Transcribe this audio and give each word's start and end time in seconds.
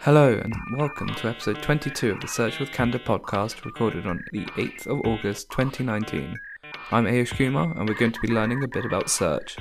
Hello, 0.00 0.40
and 0.42 0.54
welcome 0.76 1.08
to 1.08 1.28
episode 1.28 1.62
22 1.62 2.12
of 2.12 2.20
the 2.20 2.28
Search 2.28 2.58
with 2.58 2.72
Candour 2.72 3.00
podcast, 3.00 3.64
recorded 3.66 4.06
on 4.06 4.24
the 4.32 4.46
8th 4.56 4.86
of 4.86 5.00
August 5.04 5.50
2019. 5.50 6.34
I'm 6.90 7.04
Ayush 7.04 7.36
Kumar, 7.36 7.76
and 7.76 7.86
we're 7.86 7.94
going 7.94 8.12
to 8.12 8.20
be 8.20 8.28
learning 8.28 8.64
a 8.64 8.68
bit 8.68 8.86
about 8.86 9.10
search. 9.10 9.58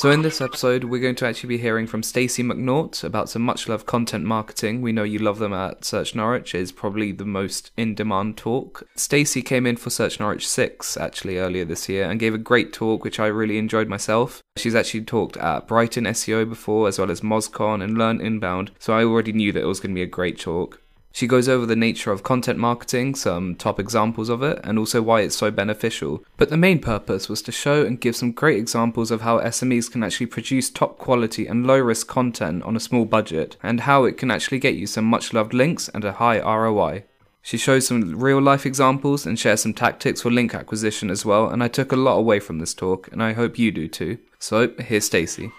So, 0.00 0.10
in 0.10 0.22
this 0.22 0.40
episode, 0.40 0.84
we're 0.84 0.98
going 0.98 1.16
to 1.16 1.26
actually 1.26 1.50
be 1.50 1.58
hearing 1.58 1.86
from 1.86 2.02
Stacey 2.02 2.42
McNaught 2.42 3.04
about 3.04 3.28
some 3.28 3.42
much 3.42 3.68
loved 3.68 3.84
content 3.84 4.24
marketing. 4.24 4.80
We 4.80 4.92
know 4.92 5.02
you 5.02 5.18
love 5.18 5.38
them 5.38 5.52
at 5.52 5.84
Search 5.84 6.14
Norwich, 6.14 6.54
is 6.54 6.72
probably 6.72 7.12
the 7.12 7.26
most 7.26 7.70
in 7.76 7.94
demand 7.94 8.38
talk. 8.38 8.88
Stacey 8.96 9.42
came 9.42 9.66
in 9.66 9.76
for 9.76 9.90
Search 9.90 10.18
Norwich 10.18 10.48
6 10.48 10.96
actually 10.96 11.36
earlier 11.36 11.66
this 11.66 11.86
year 11.86 12.08
and 12.10 12.18
gave 12.18 12.32
a 12.32 12.38
great 12.38 12.72
talk, 12.72 13.04
which 13.04 13.20
I 13.20 13.26
really 13.26 13.58
enjoyed 13.58 13.88
myself. 13.88 14.42
She's 14.56 14.74
actually 14.74 15.02
talked 15.02 15.36
at 15.36 15.68
Brighton 15.68 16.04
SEO 16.04 16.48
before, 16.48 16.88
as 16.88 16.98
well 16.98 17.10
as 17.10 17.20
MozCon 17.20 17.84
and 17.84 17.98
Learn 17.98 18.22
Inbound, 18.22 18.70
so 18.78 18.94
I 18.94 19.04
already 19.04 19.34
knew 19.34 19.52
that 19.52 19.62
it 19.62 19.66
was 19.66 19.80
going 19.80 19.94
to 19.94 19.98
be 19.98 20.02
a 20.02 20.06
great 20.06 20.38
talk. 20.38 20.80
She 21.12 21.26
goes 21.26 21.48
over 21.48 21.66
the 21.66 21.76
nature 21.76 22.12
of 22.12 22.22
content 22.22 22.58
marketing, 22.58 23.14
some 23.14 23.56
top 23.56 23.80
examples 23.80 24.28
of 24.28 24.42
it, 24.42 24.60
and 24.62 24.78
also 24.78 25.02
why 25.02 25.22
it's 25.22 25.36
so 25.36 25.50
beneficial. 25.50 26.24
But 26.36 26.50
the 26.50 26.56
main 26.56 26.78
purpose 26.78 27.28
was 27.28 27.42
to 27.42 27.52
show 27.52 27.84
and 27.84 28.00
give 28.00 28.16
some 28.16 28.32
great 28.32 28.58
examples 28.58 29.10
of 29.10 29.22
how 29.22 29.40
SMEs 29.40 29.90
can 29.90 30.04
actually 30.04 30.26
produce 30.26 30.70
top 30.70 30.98
quality 30.98 31.46
and 31.46 31.66
low 31.66 31.78
risk 31.78 32.06
content 32.06 32.62
on 32.62 32.76
a 32.76 32.80
small 32.80 33.04
budget, 33.04 33.56
and 33.62 33.80
how 33.80 34.04
it 34.04 34.16
can 34.16 34.30
actually 34.30 34.60
get 34.60 34.76
you 34.76 34.86
some 34.86 35.04
much 35.04 35.32
loved 35.32 35.52
links 35.52 35.88
and 35.88 36.04
a 36.04 36.12
high 36.12 36.38
ROI. 36.38 37.04
She 37.42 37.56
shows 37.56 37.86
some 37.86 38.20
real 38.20 38.40
life 38.40 38.66
examples 38.66 39.26
and 39.26 39.38
shares 39.38 39.62
some 39.62 39.74
tactics 39.74 40.22
for 40.22 40.30
link 40.30 40.54
acquisition 40.54 41.10
as 41.10 41.24
well, 41.24 41.48
and 41.48 41.62
I 41.62 41.68
took 41.68 41.90
a 41.90 41.96
lot 41.96 42.18
away 42.18 42.38
from 42.38 42.58
this 42.58 42.74
talk, 42.74 43.08
and 43.10 43.22
I 43.22 43.32
hope 43.32 43.58
you 43.58 43.72
do 43.72 43.88
too. 43.88 44.18
So, 44.38 44.72
here's 44.78 45.06
Stacey. 45.06 45.50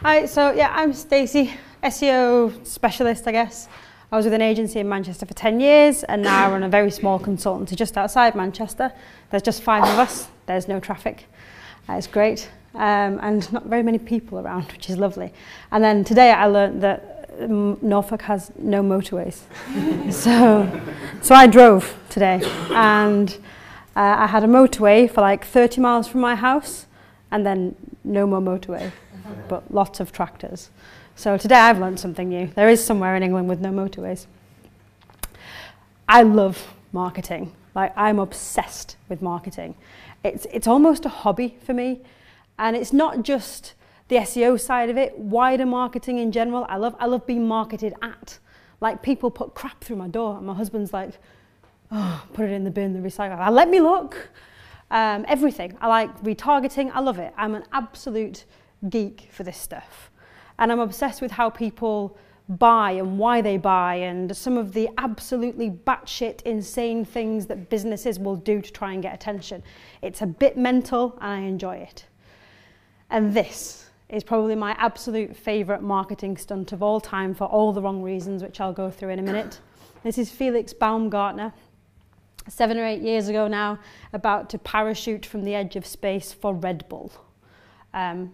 Hi, 0.00 0.26
so 0.26 0.52
yeah, 0.52 0.70
I'm 0.74 0.92
Stacey, 0.92 1.54
SEO 1.82 2.66
specialist, 2.66 3.26
I 3.26 3.32
guess. 3.32 3.66
I 4.12 4.16
was 4.16 4.26
with 4.26 4.34
an 4.34 4.42
agency 4.42 4.78
in 4.78 4.86
Manchester 4.90 5.24
for 5.24 5.32
10 5.32 5.58
years 5.58 6.04
and 6.04 6.22
now 6.22 6.46
I 6.46 6.50
run 6.52 6.62
a 6.62 6.68
very 6.68 6.90
small 6.90 7.18
consultancy 7.18 7.74
just 7.76 7.96
outside 7.96 8.34
Manchester. 8.34 8.92
There's 9.30 9.42
just 9.42 9.62
five 9.62 9.84
of 9.84 9.98
us, 9.98 10.28
there's 10.44 10.68
no 10.68 10.80
traffic. 10.80 11.24
Uh, 11.88 11.94
it's 11.94 12.06
great. 12.06 12.50
Um, 12.74 13.18
and 13.22 13.50
not 13.54 13.64
very 13.66 13.82
many 13.82 13.98
people 13.98 14.38
around, 14.38 14.70
which 14.70 14.90
is 14.90 14.98
lovely. 14.98 15.32
And 15.72 15.82
then 15.82 16.04
today 16.04 16.30
I 16.30 16.44
learned 16.44 16.82
that 16.82 17.30
um, 17.40 17.78
Norfolk 17.80 18.20
has 18.22 18.52
no 18.58 18.82
motorways. 18.82 19.40
so, 20.12 20.70
so 21.22 21.34
I 21.34 21.46
drove 21.46 21.96
today 22.10 22.42
and 22.68 23.30
uh, 23.96 24.16
I 24.18 24.26
had 24.26 24.44
a 24.44 24.48
motorway 24.48 25.10
for 25.10 25.22
like 25.22 25.46
30 25.46 25.80
miles 25.80 26.06
from 26.06 26.20
my 26.20 26.34
house 26.34 26.84
and 27.30 27.46
then 27.46 27.74
no 28.04 28.26
more 28.26 28.40
motorway 28.40 28.92
but 29.48 29.72
lots 29.72 30.00
of 30.00 30.12
tractors. 30.12 30.70
So 31.14 31.38
today 31.38 31.56
I've 31.56 31.78
learned 31.78 31.98
something 31.98 32.28
new. 32.28 32.48
There 32.54 32.68
is 32.68 32.84
somewhere 32.84 33.16
in 33.16 33.22
England 33.22 33.48
with 33.48 33.60
no 33.60 33.70
motorways. 33.70 34.26
I 36.08 36.22
love 36.22 36.74
marketing. 36.92 37.52
Like 37.74 37.92
I'm 37.96 38.18
obsessed 38.18 38.96
with 39.08 39.22
marketing. 39.22 39.74
It's 40.24 40.46
it's 40.52 40.66
almost 40.66 41.04
a 41.04 41.08
hobby 41.08 41.56
for 41.64 41.74
me. 41.74 42.00
And 42.58 42.76
it's 42.76 42.92
not 42.92 43.22
just 43.22 43.74
the 44.08 44.16
SEO 44.16 44.58
side 44.58 44.88
of 44.88 44.96
it, 44.96 45.18
wider 45.18 45.66
marketing 45.66 46.18
in 46.18 46.32
general. 46.32 46.66
I 46.68 46.76
love 46.76 46.94
I 46.98 47.06
love 47.06 47.26
being 47.26 47.46
marketed 47.46 47.94
at. 48.02 48.38
Like 48.80 49.02
people 49.02 49.30
put 49.30 49.54
crap 49.54 49.82
through 49.82 49.96
my 49.96 50.08
door 50.08 50.36
and 50.36 50.46
my 50.46 50.54
husband's 50.54 50.92
like, 50.92 51.12
oh, 51.90 52.24
put 52.32 52.44
it 52.44 52.52
in 52.52 52.64
the 52.64 52.70
bin, 52.70 52.92
the 52.92 53.06
recycle. 53.08 53.38
I 53.38 53.50
let 53.50 53.68
me 53.68 53.80
look. 53.80 54.30
Um, 54.90 55.24
everything. 55.26 55.76
I 55.80 55.88
like 55.88 56.22
retargeting. 56.22 56.92
I 56.94 57.00
love 57.00 57.18
it. 57.18 57.32
I'm 57.36 57.54
an 57.54 57.64
absolute 57.72 58.44
geek 58.88 59.28
for 59.30 59.42
this 59.42 59.58
stuff. 59.58 60.10
And 60.58 60.72
I'm 60.72 60.80
obsessed 60.80 61.20
with 61.20 61.32
how 61.32 61.50
people 61.50 62.16
buy 62.48 62.92
and 62.92 63.18
why 63.18 63.40
they 63.40 63.56
buy 63.56 63.96
and 63.96 64.36
some 64.36 64.56
of 64.56 64.72
the 64.72 64.88
absolutely 64.98 65.68
batshit 65.70 66.42
insane 66.42 67.04
things 67.04 67.46
that 67.46 67.68
businesses 67.68 68.18
will 68.18 68.36
do 68.36 68.60
to 68.60 68.72
try 68.72 68.92
and 68.92 69.02
get 69.02 69.14
attention. 69.14 69.62
It's 70.00 70.22
a 70.22 70.26
bit 70.26 70.56
mental 70.56 71.18
and 71.20 71.32
I 71.32 71.38
enjoy 71.40 71.76
it. 71.76 72.06
And 73.10 73.34
this 73.34 73.90
is 74.08 74.22
probably 74.22 74.54
my 74.54 74.76
absolute 74.78 75.36
favourite 75.36 75.82
marketing 75.82 76.36
stunt 76.36 76.72
of 76.72 76.82
all 76.82 77.00
time 77.00 77.34
for 77.34 77.44
all 77.44 77.72
the 77.72 77.82
wrong 77.82 78.02
reasons, 78.02 78.42
which 78.42 78.60
I'll 78.60 78.72
go 78.72 78.90
through 78.90 79.10
in 79.10 79.18
a 79.18 79.22
minute. 79.22 79.60
This 80.02 80.18
is 80.18 80.30
Felix 80.30 80.72
Baumgartner, 80.72 81.52
seven 82.48 82.78
or 82.78 82.86
eight 82.86 83.02
years 83.02 83.26
ago 83.26 83.48
now, 83.48 83.80
about 84.12 84.48
to 84.50 84.58
parachute 84.58 85.26
from 85.26 85.42
the 85.42 85.52
edge 85.52 85.74
of 85.74 85.84
space 85.84 86.32
for 86.32 86.54
Red 86.54 86.88
Bull. 86.88 87.10
Um, 87.92 88.32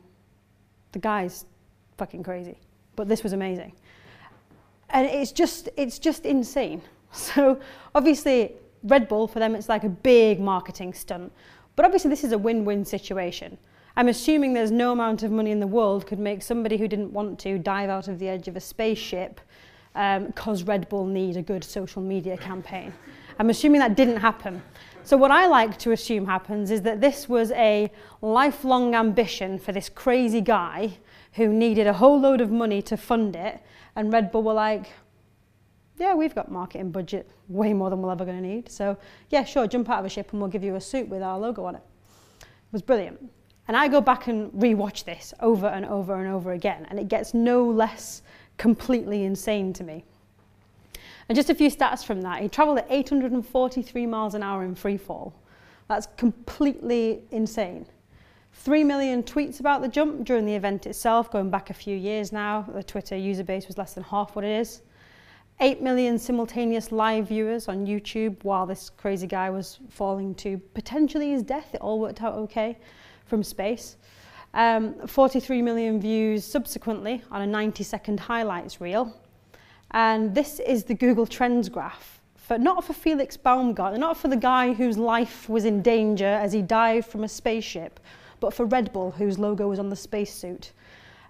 the 0.93 0.99
guy's 0.99 1.45
fucking 1.99 2.23
crazy. 2.23 2.59
But 2.97 3.09
this 3.09 3.23
was 3.23 3.33
amazing. 3.33 3.73
And 4.91 5.07
it's 5.07 5.33
just, 5.33 5.69
it's 5.77 5.99
just 5.99 6.25
insane. 6.25 6.83
So 7.15 7.61
obviously, 7.95 8.53
Red 8.85 9.07
Bull, 9.07 9.29
for 9.29 9.39
them, 9.39 9.55
it's 9.55 9.69
like 9.69 9.85
a 9.85 9.91
big 9.91 10.41
marketing 10.41 10.95
stunt. 10.95 11.31
But 11.77 11.85
obviously, 11.85 12.09
this 12.09 12.25
is 12.25 12.33
a 12.33 12.39
win-win 12.39 12.87
situation. 12.87 13.59
I'm 13.97 14.09
assuming 14.09 14.55
there's 14.55 14.71
no 14.71 14.93
amount 14.93 15.23
of 15.23 15.31
money 15.31 15.51
in 15.51 15.61
the 15.61 15.67
world 15.67 16.07
could 16.07 16.19
make 16.19 16.43
somebody 16.43 16.79
who 16.79 16.89
didn't 16.89 17.13
want 17.13 17.39
to 17.41 17.59
dive 17.59 17.91
out 17.91 18.09
of 18.09 18.19
the 18.19 18.29
edge 18.29 18.49
of 18.49 18.57
a 18.57 18.61
spaceship 18.61 19.43
because 19.93 20.63
um, 20.63 20.67
Red 20.67 20.89
Bull 20.89 21.05
need 21.05 21.37
a 21.37 21.43
good 21.43 21.63
social 21.63 22.01
media 22.01 22.39
campaign. 22.39 22.95
I'm 23.39 23.51
assuming 23.51 23.81
that 23.81 23.95
didn't 23.95 24.17
happen. 24.17 24.63
So 25.05 25.17
what 25.17 25.33
I 25.33 25.47
like 25.47 25.79
to 25.79 25.91
assume 25.91 26.27
happens 26.27 26.71
is 26.71 26.83
that 26.83 27.01
this 27.01 27.29
was 27.29 27.51
a 27.53 27.91
lifelong 28.21 28.95
ambition 28.95 29.59
for 29.59 29.73
this 29.73 29.89
crazy 29.89 30.41
guy 30.41 30.99
who 31.33 31.49
needed 31.49 31.89
a 31.89 31.95
whole 31.95 32.21
load 32.21 32.41
of 32.41 32.51
money 32.51 32.81
to 32.83 32.97
fund 32.97 33.35
it 33.35 33.61
and 33.97 34.13
Red 34.13 34.31
Bull 34.31 34.45
were 34.45 34.53
like, 34.53 34.93
yeah, 35.99 36.15
we've 36.15 36.35
got 36.35 36.51
marketing 36.51 36.93
budget 36.93 37.29
way 37.49 37.73
more 37.73 37.91
than 37.91 38.01
we're 38.01 38.13
ever 38.13 38.25
going 38.25 38.41
to 38.41 38.49
need. 38.49 38.71
So 38.71 38.97
yeah, 39.31 39.45
sure, 39.45 39.67
jump 39.67 39.91
out 39.91 39.99
of 39.99 40.05
a 40.05 40.09
ship 40.09 40.33
and 40.33 40.41
we'll 40.41 40.51
give 40.51 40.63
you 40.63 40.77
a 40.77 40.81
suit 40.81 41.09
with 41.09 41.23
our 41.23 41.39
logo 41.39 41.65
on 41.65 41.75
it. 41.75 41.83
It 42.41 42.47
was 42.73 42.83
brilliant. 42.83 43.31
And 43.67 43.77
I 43.77 43.89
go 43.89 44.01
back 44.01 44.29
and 44.29 44.53
rewatch 44.53 45.05
this 45.05 45.35
over 45.41 45.67
and 45.67 45.85
over 45.85 46.15
and 46.15 46.33
over 46.33 46.53
again 46.53 46.87
and 46.91 46.99
it 46.99 47.09
gets 47.09 47.35
no 47.35 47.65
less 47.65 48.23
completely 48.57 49.25
insane 49.25 49.73
to 49.73 49.85
me. 49.85 50.05
And 51.33 51.37
just 51.39 51.49
a 51.49 51.55
few 51.55 51.71
stats 51.71 52.05
from 52.05 52.21
that. 52.21 52.43
He 52.43 52.49
travelled 52.51 52.77
at 52.77 52.87
843 52.91 54.05
miles 54.05 54.35
an 54.35 54.43
hour 54.43 54.65
in 54.65 54.75
free 54.75 54.99
fall. 54.99 55.33
That's 55.89 56.07
completely 56.19 57.23
insane. 57.31 57.87
3 58.53 58.85
million 58.85 59.23
tweets 59.23 59.59
about 59.59 59.81
the 59.81 59.89
jump 59.89 60.27
during 60.27 60.45
the 60.45 60.55
event 60.55 60.85
itself, 60.85 61.31
going 61.31 61.49
back 61.49 61.71
a 61.71 61.73
few 61.73 61.97
years 61.97 62.33
now. 62.33 62.67
The 62.75 62.83
Twitter 62.83 63.17
user 63.17 63.45
base 63.45 63.67
was 63.67 63.79
less 63.79 63.95
than 63.95 64.05
half 64.05 64.37
what 64.37 64.45
it 64.45 64.51
is. 64.51 64.83
8 65.59 65.81
million 65.81 66.19
simultaneous 66.19 66.93
live 66.93 67.29
viewers 67.29 67.67
on 67.67 67.87
YouTube 67.87 68.37
while 68.45 68.67
this 68.67 68.91
crazy 68.91 69.27
guy 69.27 69.49
was 69.49 69.79
falling 69.89 70.35
to 70.35 70.59
potentially 70.75 71.31
his 71.31 71.43
death. 71.43 71.71
It 71.73 71.81
all 71.81 71.99
worked 71.99 72.23
out 72.23 72.35
okay 72.35 72.77
from 73.25 73.43
space. 73.43 73.97
Um, 74.53 75.07
43 75.07 75.63
million 75.63 75.99
views 75.99 76.45
subsequently 76.45 77.23
on 77.31 77.41
a 77.41 77.47
90 77.47 77.83
second 77.85 78.21
highlights 78.21 78.83
reel. 78.83 79.17
And 79.93 80.35
this 80.35 80.59
is 80.61 80.85
the 80.85 80.95
Google 80.95 81.27
Trends 81.27 81.69
graph. 81.69 82.21
For, 82.37 82.59
not 82.59 82.85
for 82.85 82.93
Felix 82.93 83.37
Baumgartner, 83.37 83.99
not 83.99 84.17
for 84.17 84.29
the 84.29 84.37
guy 84.37 84.73
whose 84.73 84.99
life 84.99 85.49
was 85.49 85.65
in 85.65 85.81
danger 85.81 86.27
as 86.27 86.53
he 86.53 86.61
dived 86.61 87.07
from 87.07 87.23
a 87.23 87.29
spaceship, 87.29 88.01
but 88.41 88.53
for 88.53 88.67
Red 88.67 88.93
Bull, 88.93 89.13
whose 89.13 89.39
logo 89.39 89.69
was 89.69 89.79
on 89.79 89.91
the 89.91 89.97
spacesuit. 89.97 90.73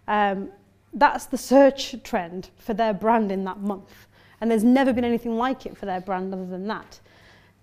Um, 0.09 0.51
that's 0.95 1.27
the 1.27 1.39
search 1.39 2.03
trend 2.03 2.51
for 2.57 2.75
their 2.75 2.95
brand 2.95 3.31
in 3.31 3.45
that 3.45 3.61
month. 3.61 4.07
And 4.41 4.51
there's 4.51 4.65
never 4.65 4.93
been 4.93 5.05
anything 5.05 5.37
like 5.37 5.67
it 5.67 5.77
for 5.77 5.87
their 5.87 6.01
brand 6.01 6.33
other 6.33 6.47
than 6.47 6.67
that. 6.69 7.01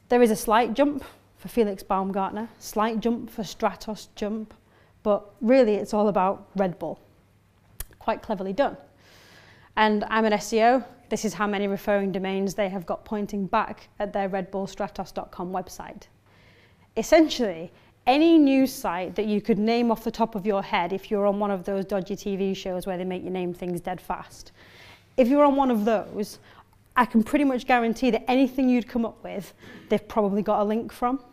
There 0.09 0.21
is 0.21 0.31
a 0.31 0.35
slight 0.35 0.73
jump 0.73 1.03
for 1.37 1.47
Felix 1.47 1.83
Baumgartner, 1.83 2.49
slight 2.59 2.99
jump 2.99 3.29
for 3.29 3.43
Stratos 3.43 4.07
Jump, 4.15 4.53
but 5.03 5.33
really 5.41 5.75
it's 5.75 5.93
all 5.93 6.07
about 6.07 6.47
Red 6.55 6.77
Bull. 6.79 6.99
Quite 7.97 8.21
cleverly 8.21 8.53
done. 8.53 8.77
And 9.79 10.03
I'm 10.09 10.25
an 10.25 10.33
SEO. 10.33 10.83
This 11.07 11.23
is 11.23 11.33
how 11.33 11.47
many 11.47 11.65
referring 11.65 12.11
domains 12.11 12.53
they 12.53 12.67
have 12.67 12.85
got 12.85 13.05
pointing 13.05 13.45
back 13.47 13.87
at 13.97 14.11
their 14.11 14.27
redbullstratos.com 14.27 15.53
website. 15.53 16.07
Essentially, 16.97 17.71
any 18.05 18.37
news 18.37 18.73
site 18.73 19.15
that 19.15 19.25
you 19.25 19.39
could 19.39 19.57
name 19.57 19.89
off 19.89 20.03
the 20.03 20.11
top 20.11 20.35
of 20.35 20.45
your 20.45 20.61
head 20.61 20.91
if 20.91 21.09
you're 21.09 21.25
on 21.25 21.39
one 21.39 21.49
of 21.49 21.63
those 21.63 21.85
dodgy 21.85 22.17
TV 22.17 22.53
shows 22.53 22.85
where 22.85 22.97
they 22.97 23.05
make 23.05 23.23
you 23.23 23.29
name 23.29 23.53
things 23.53 23.79
dead 23.79 24.01
fast. 24.01 24.51
If 25.15 25.29
you're 25.29 25.45
on 25.45 25.55
one 25.55 25.71
of 25.71 25.85
those, 25.85 26.39
I 26.97 27.05
can 27.05 27.23
pretty 27.23 27.45
much 27.45 27.65
guarantee 27.65 28.11
that 28.11 28.29
anything 28.29 28.67
you'd 28.67 28.89
come 28.89 29.05
up 29.05 29.23
with, 29.23 29.53
they've 29.87 30.09
probably 30.09 30.41
got 30.41 30.59
a 30.59 30.65
link 30.65 30.91
from, 30.91 31.23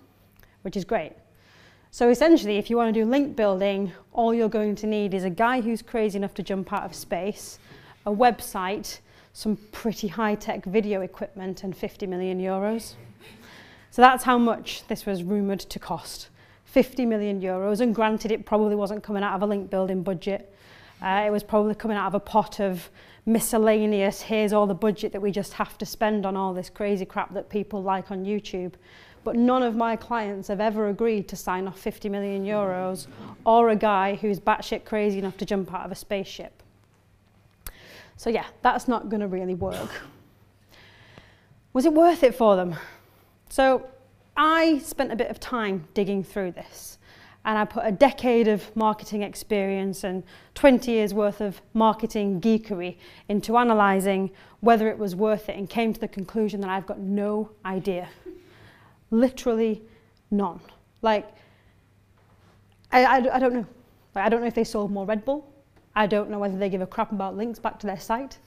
which 0.63 0.77
is 0.77 0.85
great. 0.85 1.15
So 1.91 2.11
essentially, 2.11 2.59
if 2.59 2.71
you 2.71 2.77
want 2.77 2.95
to 2.95 3.01
do 3.01 3.11
link 3.11 3.35
building, 3.35 3.91
all 4.13 4.33
you're 4.33 4.49
going 4.49 4.77
to 4.77 4.87
need 4.87 5.15
is 5.15 5.25
a 5.25 5.31
guy 5.31 5.61
who's 5.61 5.83
crazy 5.83 6.17
enough 6.17 6.35
to 6.35 6.45
jump 6.45 6.73
out 6.73 6.85
of 6.85 6.95
space, 6.95 7.59
a 8.07 8.11
website, 8.11 9.01
some 9.33 9.57
pretty 9.73 10.09
high-tech 10.09 10.65
video 10.65 11.03
equipment, 11.03 11.65
and 11.65 11.77
50 11.77 12.07
million 12.07 12.41
euros. 12.41 12.95
So 13.91 14.03
that's 14.03 14.25
how 14.25 14.39
much 14.39 14.87
this 14.89 15.05
was 15.05 15.23
rumoured 15.23 15.61
to 15.61 15.79
cost. 15.79 16.29
50 16.65 17.07
million 17.07 17.41
euros, 17.41 17.81
and 17.81 17.95
granted, 17.95 18.31
it 18.31 18.47
probably 18.47 18.77
wasn't 18.77 19.03
coming 19.03 19.23
out 19.23 19.35
of 19.35 19.43
a 19.43 19.47
link 19.47 19.71
building 19.71 20.03
budget. 20.03 20.55
Uh, 21.03 21.25
it 21.27 21.31
was 21.31 21.43
probably 21.43 21.75
coming 21.75 21.97
out 21.97 22.07
of 22.07 22.15
a 22.15 22.21
pot 22.21 22.61
of 22.61 22.89
miscellaneous, 23.27 24.23
here's 24.23 24.53
all 24.53 24.67
the 24.67 24.75
budget 24.75 25.13
that 25.13 25.21
we 25.21 25.33
just 25.33 25.53
have 25.55 25.77
to 25.79 25.85
spend 25.85 26.25
on 26.25 26.37
all 26.37 26.55
this 26.55 26.71
crazy 26.71 27.05
crap 27.05 27.35
that 27.35 27.51
people 27.51 27.83
like 27.83 28.11
on 28.11 28.25
YouTube. 28.25 28.73
But 29.25 29.35
none 29.35 29.65
of 29.65 29.75
my 29.75 29.97
clients 29.97 30.47
have 30.47 30.61
ever 30.61 30.89
agreed 30.89 31.27
to 31.29 31.37
sign 31.37 31.67
off 31.67 31.79
50 31.81 32.09
million 32.09 32.45
euros 32.45 33.09
or 33.45 33.71
a 33.71 33.77
guy 33.77 34.15
who's 34.15 34.39
batshit 34.39 34.85
crazy 34.85 35.19
enough 35.19 35.37
to 35.39 35.45
jump 35.45 35.75
out 35.75 35.85
of 35.85 35.91
a 35.91 35.97
spaceship. 35.97 36.56
So 38.17 38.31
yeah, 38.31 38.47
that's 38.63 38.89
not 38.89 39.09
going 39.09 39.21
to 39.21 39.29
really 39.29 39.55
work. 39.55 40.03
Was 41.73 41.85
it 41.85 41.93
worth 41.93 42.23
it 42.23 42.35
for 42.35 42.57
them? 42.57 42.75
So 43.51 43.87
I 44.37 44.79
spent 44.79 45.13
a 45.13 45.17
bit 45.17 45.31
of 45.31 45.39
time 45.39 45.87
digging 45.95 46.25
through 46.25 46.53
this 46.53 46.99
and 47.47 47.57
I 47.57 47.65
put 47.65 47.85
a 47.87 47.93
decade 47.93 48.49
of 48.49 48.75
marketing 48.75 49.23
experience 49.23 50.03
and 50.03 50.25
20 50.55 50.91
years 50.91 51.15
worth 51.15 51.41
of 51.41 51.63
marketing 51.75 52.41
geekery 52.41 52.97
into 53.29 53.57
analysing 53.57 54.31
whether 54.61 54.89
it 54.89 54.99
was 54.99 55.15
worth 55.15 55.49
it 55.49 55.57
and 55.57 55.71
came 55.71 55.93
to 55.93 56.01
the 56.01 56.09
conclusion 56.09 56.61
that 56.63 56.71
I've 56.71 56.87
got 56.87 56.99
no 56.99 57.51
idea. 57.65 58.09
Literally 59.13 59.83
none. 60.31 60.61
Like, 61.03 61.29
I, 62.91 63.05
I, 63.05 63.37
I 63.37 63.39
don't 63.39 63.53
know. 63.53 63.67
Like, 64.15 64.25
I 64.25 64.29
don't 64.29 64.41
know 64.41 64.49
if 64.49 64.55
they 64.55 64.65
sold 64.65 64.91
more 64.91 65.07
Red 65.07 65.25
Bull. 65.25 65.49
I 65.97 66.07
don't 66.07 66.31
know 66.31 66.39
whether 66.39 66.59
they 66.59 66.69
give 66.69 66.83
a 66.83 66.87
crap 66.87 67.11
about 67.11 67.37
links 67.37 67.59
back 67.59 67.79
to 67.81 67.87
their 67.87 67.99
site. 67.99 68.39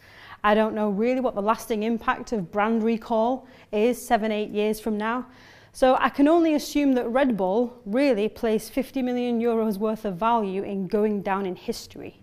I 0.43 0.53
don't 0.53 0.75
know 0.75 0.89
really 0.89 1.19
what 1.19 1.33
the 1.33 1.41
lasting 1.41 1.81
impact 1.83 2.31
of 2.31 2.51
brand 2.51 2.83
recall 2.83 3.47
is 3.71 3.99
seven, 3.99 4.31
eight 4.31 4.51
years 4.51 4.79
from 4.79 4.97
now. 4.97 5.25
So 5.73 5.97
I 5.99 6.09
can 6.09 6.27
only 6.27 6.53
assume 6.53 6.93
that 6.93 7.09
Red 7.09 7.35
Bull 7.35 7.81
really 7.85 8.29
placed 8.29 8.71
50 8.71 9.01
million 9.01 9.41
euros 9.41 9.77
worth 9.77 10.05
of 10.05 10.15
value 10.15 10.63
in 10.63 10.87
going 10.87 11.21
down 11.21 11.45
in 11.45 11.55
history, 11.55 12.21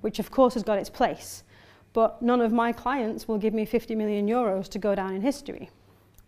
which 0.00 0.18
of 0.18 0.30
course 0.30 0.54
has 0.54 0.62
got 0.62 0.78
its 0.78 0.90
place. 0.90 1.42
But 1.92 2.22
none 2.22 2.40
of 2.40 2.52
my 2.52 2.72
clients 2.72 3.26
will 3.26 3.38
give 3.38 3.54
me 3.54 3.64
50 3.64 3.96
million 3.96 4.28
euros 4.28 4.68
to 4.68 4.78
go 4.78 4.94
down 4.94 5.12
in 5.12 5.22
history, 5.22 5.70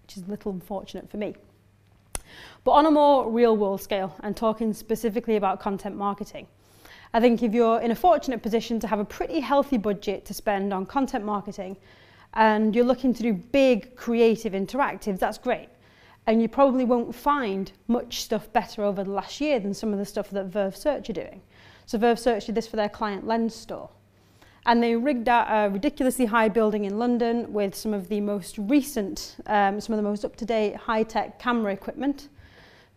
which 0.02 0.17
is 0.17 0.25
a 0.25 0.31
little 0.31 0.52
unfortunate 0.52 1.08
for 1.08 1.17
me. 1.17 1.35
But 2.64 2.73
on 2.73 2.87
a 2.87 2.91
more 2.91 3.31
real 3.31 3.56
world 3.56 3.81
scale, 3.81 4.14
and 4.20 4.37
talking 4.37 4.73
specifically 4.73 5.37
about 5.37 5.61
content 5.61 5.97
marketing, 5.97 6.47
I 7.12 7.19
think 7.21 7.43
if 7.43 7.53
you're 7.53 7.81
in 7.81 7.91
a 7.91 7.97
fortunate 7.97 8.41
position 8.41 8.79
to 8.81 8.87
have 8.87 9.01
a 9.01 9.05
pretty 9.05 9.41
healthy 9.41 9.79
budget 9.79 10.25
to 10.27 10.35
spend 10.35 10.73
on 10.73 10.87
content 10.87 11.25
marketing 11.25 11.77
and 12.35 12.75
you're 12.75 12.85
looking 12.85 13.12
to 13.15 13.23
do 13.23 13.33
big, 13.33 13.97
creative 13.97 14.53
interactives, 14.53 15.19
that's 15.19 15.39
great. 15.39 15.69
And 16.29 16.41
you 16.41 16.47
probably 16.49 16.85
won't 16.85 17.12
find 17.12 17.73
much 17.89 18.23
stuff 18.23 18.53
better 18.53 18.85
over 18.85 19.03
the 19.03 19.11
last 19.11 19.41
year 19.41 19.59
than 19.59 19.75
some 19.75 19.93
of 19.93 19.99
the 19.99 20.05
stuff 20.05 20.31
that 20.31 20.47
Verve 20.47 20.77
Search 20.77 21.11
are 21.11 21.15
doing. 21.15 21.43
So 21.87 21.99
Verve 21.99 22.21
Search 22.21 22.47
did 22.47 22.55
this 22.55 22.69
for 22.69 22.77
their 22.77 22.89
client 22.89 23.27
lens 23.27 23.57
store. 23.57 23.91
And 24.67 24.81
they 24.81 24.95
rigged 24.95 25.29
out 25.29 25.49
a 25.49 25.73
ridiculously 25.73 26.27
high 26.27 26.49
building 26.49 26.85
in 26.85 26.99
London 26.99 27.53
with 27.53 27.75
some 27.75 27.93
of 27.93 28.09
the 28.09 28.21
most 28.21 28.57
recent, 28.59 29.37
um, 29.47 29.81
some 29.81 29.95
of 29.95 29.97
the 29.97 30.09
most 30.09 30.25
up-to-date 30.25 30.77
high-tech 30.77 31.41
camera 31.41 31.73
equipment. 31.73 32.29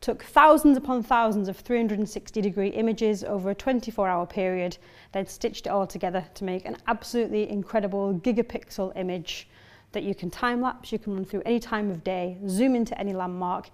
Took 0.03 0.25
thousands 0.25 0.75
upon 0.75 1.01
thousands 1.01 1.47
of 1.47 1.55
360 1.55 2.41
degree 2.41 2.67
images 2.67 3.23
over 3.23 3.51
a 3.51 3.55
24 3.55 4.09
hour 4.09 4.25
period, 4.25 4.77
then 5.13 5.25
stitched 5.25 5.65
it 5.65 5.69
all 5.69 5.87
together 5.87 6.25
to 6.33 6.43
make 6.43 6.65
an 6.65 6.75
absolutely 6.87 7.49
incredible 7.49 8.13
gigapixel 8.15 8.91
image 8.97 9.47
that 9.93 10.03
you 10.03 10.13
can 10.13 10.29
time 10.29 10.59
lapse, 10.59 10.91
you 10.91 10.99
can 10.99 11.13
run 11.13 11.23
through 11.23 11.41
any 11.45 11.57
time 11.57 11.89
of 11.89 12.03
day, 12.03 12.37
zoom 12.49 12.75
into 12.75 12.99
any 12.99 13.13
landmark. 13.13 13.69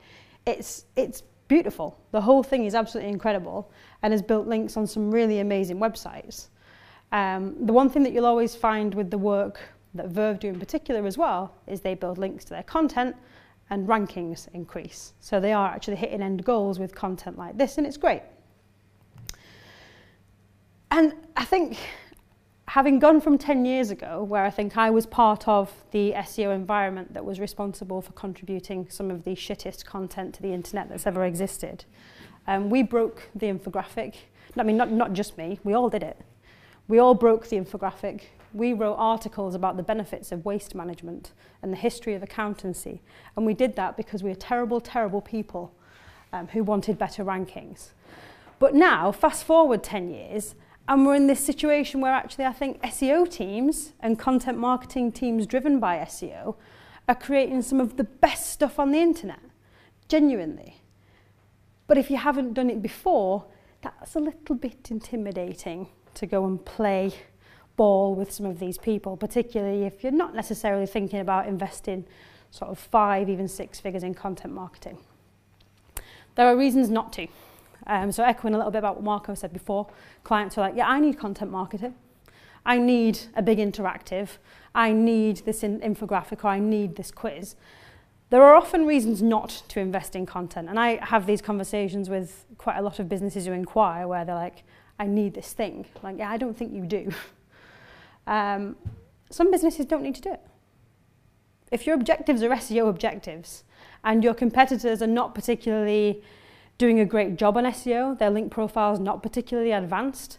It's, 0.45 0.85
it's 0.95 1.23
beautiful. 1.47 1.99
The 2.11 2.21
whole 2.21 2.43
thing 2.43 2.65
is 2.65 2.75
absolutely 2.75 3.11
incredible 3.11 3.71
and 4.03 4.13
has 4.13 4.21
built 4.21 4.45
links 4.45 4.77
on 4.77 4.85
some 4.85 5.09
really 5.09 5.39
amazing 5.39 5.79
websites. 5.79 6.49
Um, 7.11 7.55
the 7.65 7.73
one 7.73 7.89
thing 7.89 8.03
that 8.03 8.13
you'll 8.13 8.27
always 8.27 8.53
find 8.53 8.93
with 8.93 9.09
the 9.09 9.17
work 9.17 9.59
that 9.95 10.09
Verve 10.09 10.39
do 10.39 10.49
in 10.49 10.59
particular 10.59 11.07
as 11.07 11.17
well 11.17 11.55
is 11.65 11.81
they 11.81 11.95
build 11.95 12.19
links 12.19 12.45
to 12.45 12.51
their 12.51 12.61
content 12.61 13.15
and 13.69 13.87
rankings 13.87 14.47
increase. 14.53 15.13
So 15.19 15.39
they 15.39 15.53
are 15.53 15.67
actually 15.67 15.97
hitting 15.97 16.21
end 16.21 16.43
goals 16.43 16.79
with 16.79 16.95
content 16.95 17.37
like 17.37 17.57
this 17.57 17.77
and 17.77 17.85
it's 17.85 17.97
great. 17.97 18.23
And 20.91 21.13
I 21.37 21.45
think 21.45 21.77
having 22.69 22.99
gone 22.99 23.19
from 23.19 23.37
10 23.37 23.65
years 23.65 23.89
ago, 23.89 24.23
where 24.23 24.43
I 24.45 24.51
think 24.51 24.77
I 24.77 24.89
was 24.91 25.05
part 25.07 25.47
of 25.47 25.71
the 25.91 26.13
SEO 26.13 26.53
environment 26.53 27.13
that 27.15 27.25
was 27.25 27.39
responsible 27.39 28.01
for 28.01 28.11
contributing 28.13 28.87
some 28.89 29.09
of 29.09 29.23
the 29.23 29.31
shittest 29.31 29.85
content 29.85 30.35
to 30.35 30.41
the 30.41 30.53
internet 30.53 30.87
that's 30.87 31.07
ever 31.07 31.25
existed, 31.25 31.85
um, 32.47 32.69
we 32.69 32.83
broke 32.83 33.29
the 33.33 33.47
infographic. 33.47 34.15
I 34.57 34.63
mean, 34.63 34.77
not, 34.77 34.91
not 34.91 35.13
just 35.13 35.37
me, 35.37 35.59
we 35.63 35.73
all 35.73 35.89
did 35.89 36.03
it. 36.03 36.17
We 36.87 36.99
all 36.99 37.15
broke 37.15 37.47
the 37.47 37.57
infographic. 37.57 38.21
We 38.53 38.73
wrote 38.73 38.95
articles 38.95 39.55
about 39.55 39.77
the 39.77 39.83
benefits 39.83 40.31
of 40.31 40.45
waste 40.45 40.73
management 40.73 41.31
and 41.61 41.71
the 41.71 41.77
history 41.77 42.13
of 42.15 42.23
accountancy. 42.23 43.01
And 43.35 43.45
we 43.45 43.53
did 43.53 43.75
that 43.75 43.97
because 43.97 44.23
we 44.23 44.31
are 44.31 44.35
terrible, 44.35 44.81
terrible 44.81 45.21
people 45.21 45.73
um, 46.33 46.47
who 46.47 46.63
wanted 46.63 46.97
better 46.97 47.23
rankings. 47.23 47.89
But 48.59 48.73
now, 48.73 49.11
fast 49.11 49.43
forward 49.43 49.83
10 49.83 50.09
years, 50.09 50.55
and 50.87 51.05
we're 51.05 51.15
in 51.15 51.27
this 51.27 51.43
situation 51.43 52.01
where 52.01 52.13
actually 52.13 52.45
I 52.45 52.53
think 52.53 52.81
SEO 52.81 53.29
teams 53.29 53.93
and 53.99 54.17
content 54.17 54.57
marketing 54.57 55.11
teams 55.11 55.45
driven 55.45 55.79
by 55.79 55.97
SEO 55.99 56.55
are 57.07 57.15
creating 57.15 57.61
some 57.61 57.79
of 57.79 57.97
the 57.97 58.03
best 58.03 58.49
stuff 58.49 58.79
on 58.79 58.91
the 58.91 58.99
internet, 58.99 59.39
genuinely. 60.07 60.81
But 61.87 61.97
if 61.97 62.09
you 62.09 62.17
haven't 62.17 62.53
done 62.53 62.69
it 62.69 62.81
before, 62.81 63.45
that's 63.81 64.15
a 64.15 64.19
little 64.19 64.55
bit 64.55 64.89
intimidating 64.91 65.87
to 66.15 66.25
go 66.25 66.45
and 66.45 66.63
play 66.63 67.13
ball 67.79 68.13
with 68.13 68.29
some 68.29 68.45
of 68.45 68.59
these 68.59 68.77
people, 68.77 69.15
particularly 69.15 69.85
if 69.85 70.03
you're 70.03 70.11
not 70.11 70.35
necessarily 70.35 70.85
thinking 70.85 71.21
about 71.21 71.47
investing 71.47 72.03
sort 72.51 72.69
of 72.69 72.77
five, 72.77 73.29
even 73.29 73.47
six 73.47 73.79
figures 73.79 74.03
in 74.03 74.13
content 74.13 74.53
marketing. 74.53 74.97
There 76.35 76.45
are 76.45 76.57
reasons 76.57 76.89
not 76.89 77.13
to. 77.13 77.27
Um, 77.87 78.11
so 78.11 78.21
echoing 78.21 78.53
a 78.53 78.57
little 78.57 78.71
bit 78.71 78.79
about 78.79 78.95
what 78.95 79.05
Marco 79.05 79.33
said 79.33 79.53
before, 79.53 79.87
clients 80.25 80.57
are 80.57 80.61
like, 80.61 80.75
yeah, 80.75 80.89
I 80.89 80.99
need 80.99 81.17
content 81.17 81.51
marketing. 81.51 81.95
I 82.65 82.79
need 82.79 83.17
a 83.33 83.41
big 83.41 83.59
interactive. 83.59 84.39
I 84.75 84.91
need 84.91 85.37
this 85.45 85.63
in 85.63 85.79
infographic 85.79 86.43
or 86.43 86.49
I 86.49 86.59
need 86.59 86.97
this 86.97 87.11
quiz. 87.11 87.55
There 88.29 88.43
are 88.43 88.55
often 88.55 88.85
reasons 88.85 89.21
not 89.21 89.63
to 89.69 89.79
invest 89.79 90.17
in 90.17 90.25
content. 90.25 90.67
And 90.67 90.77
I 90.77 91.03
have 91.05 91.27
these 91.27 91.41
conversations 91.41 92.09
with 92.09 92.45
quite 92.57 92.75
a 92.75 92.81
lot 92.81 92.99
of 92.99 93.07
businesses 93.07 93.45
who 93.45 93.53
inquire 93.53 94.05
where 94.05 94.25
they're 94.25 94.35
like, 94.35 94.63
I 94.99 95.07
need 95.07 95.33
this 95.33 95.53
thing. 95.53 95.85
Like, 96.03 96.17
yeah, 96.17 96.29
I 96.29 96.35
don't 96.35 96.57
think 96.57 96.73
you 96.73 96.85
do. 96.85 97.11
um, 98.29 98.77
some 99.31 99.51
businesses 99.51 99.85
don't 99.85 100.03
need 100.03 100.15
to 100.15 100.21
do 100.21 100.31
it. 100.33 100.41
If 101.71 101.85
your 101.85 101.95
objectives 101.95 102.41
are 102.43 102.49
SEO 102.49 102.87
objectives 102.87 103.63
and 104.03 104.23
your 104.23 104.33
competitors 104.33 105.01
are 105.01 105.07
not 105.07 105.35
particularly 105.35 106.23
doing 106.77 106.99
a 106.99 107.05
great 107.05 107.35
job 107.35 107.57
on 107.57 107.65
SEO, 107.65 108.17
their 108.17 108.29
link 108.29 108.51
profile 108.51 108.93
is 108.93 108.99
not 108.99 109.21
particularly 109.21 109.71
advanced, 109.71 110.37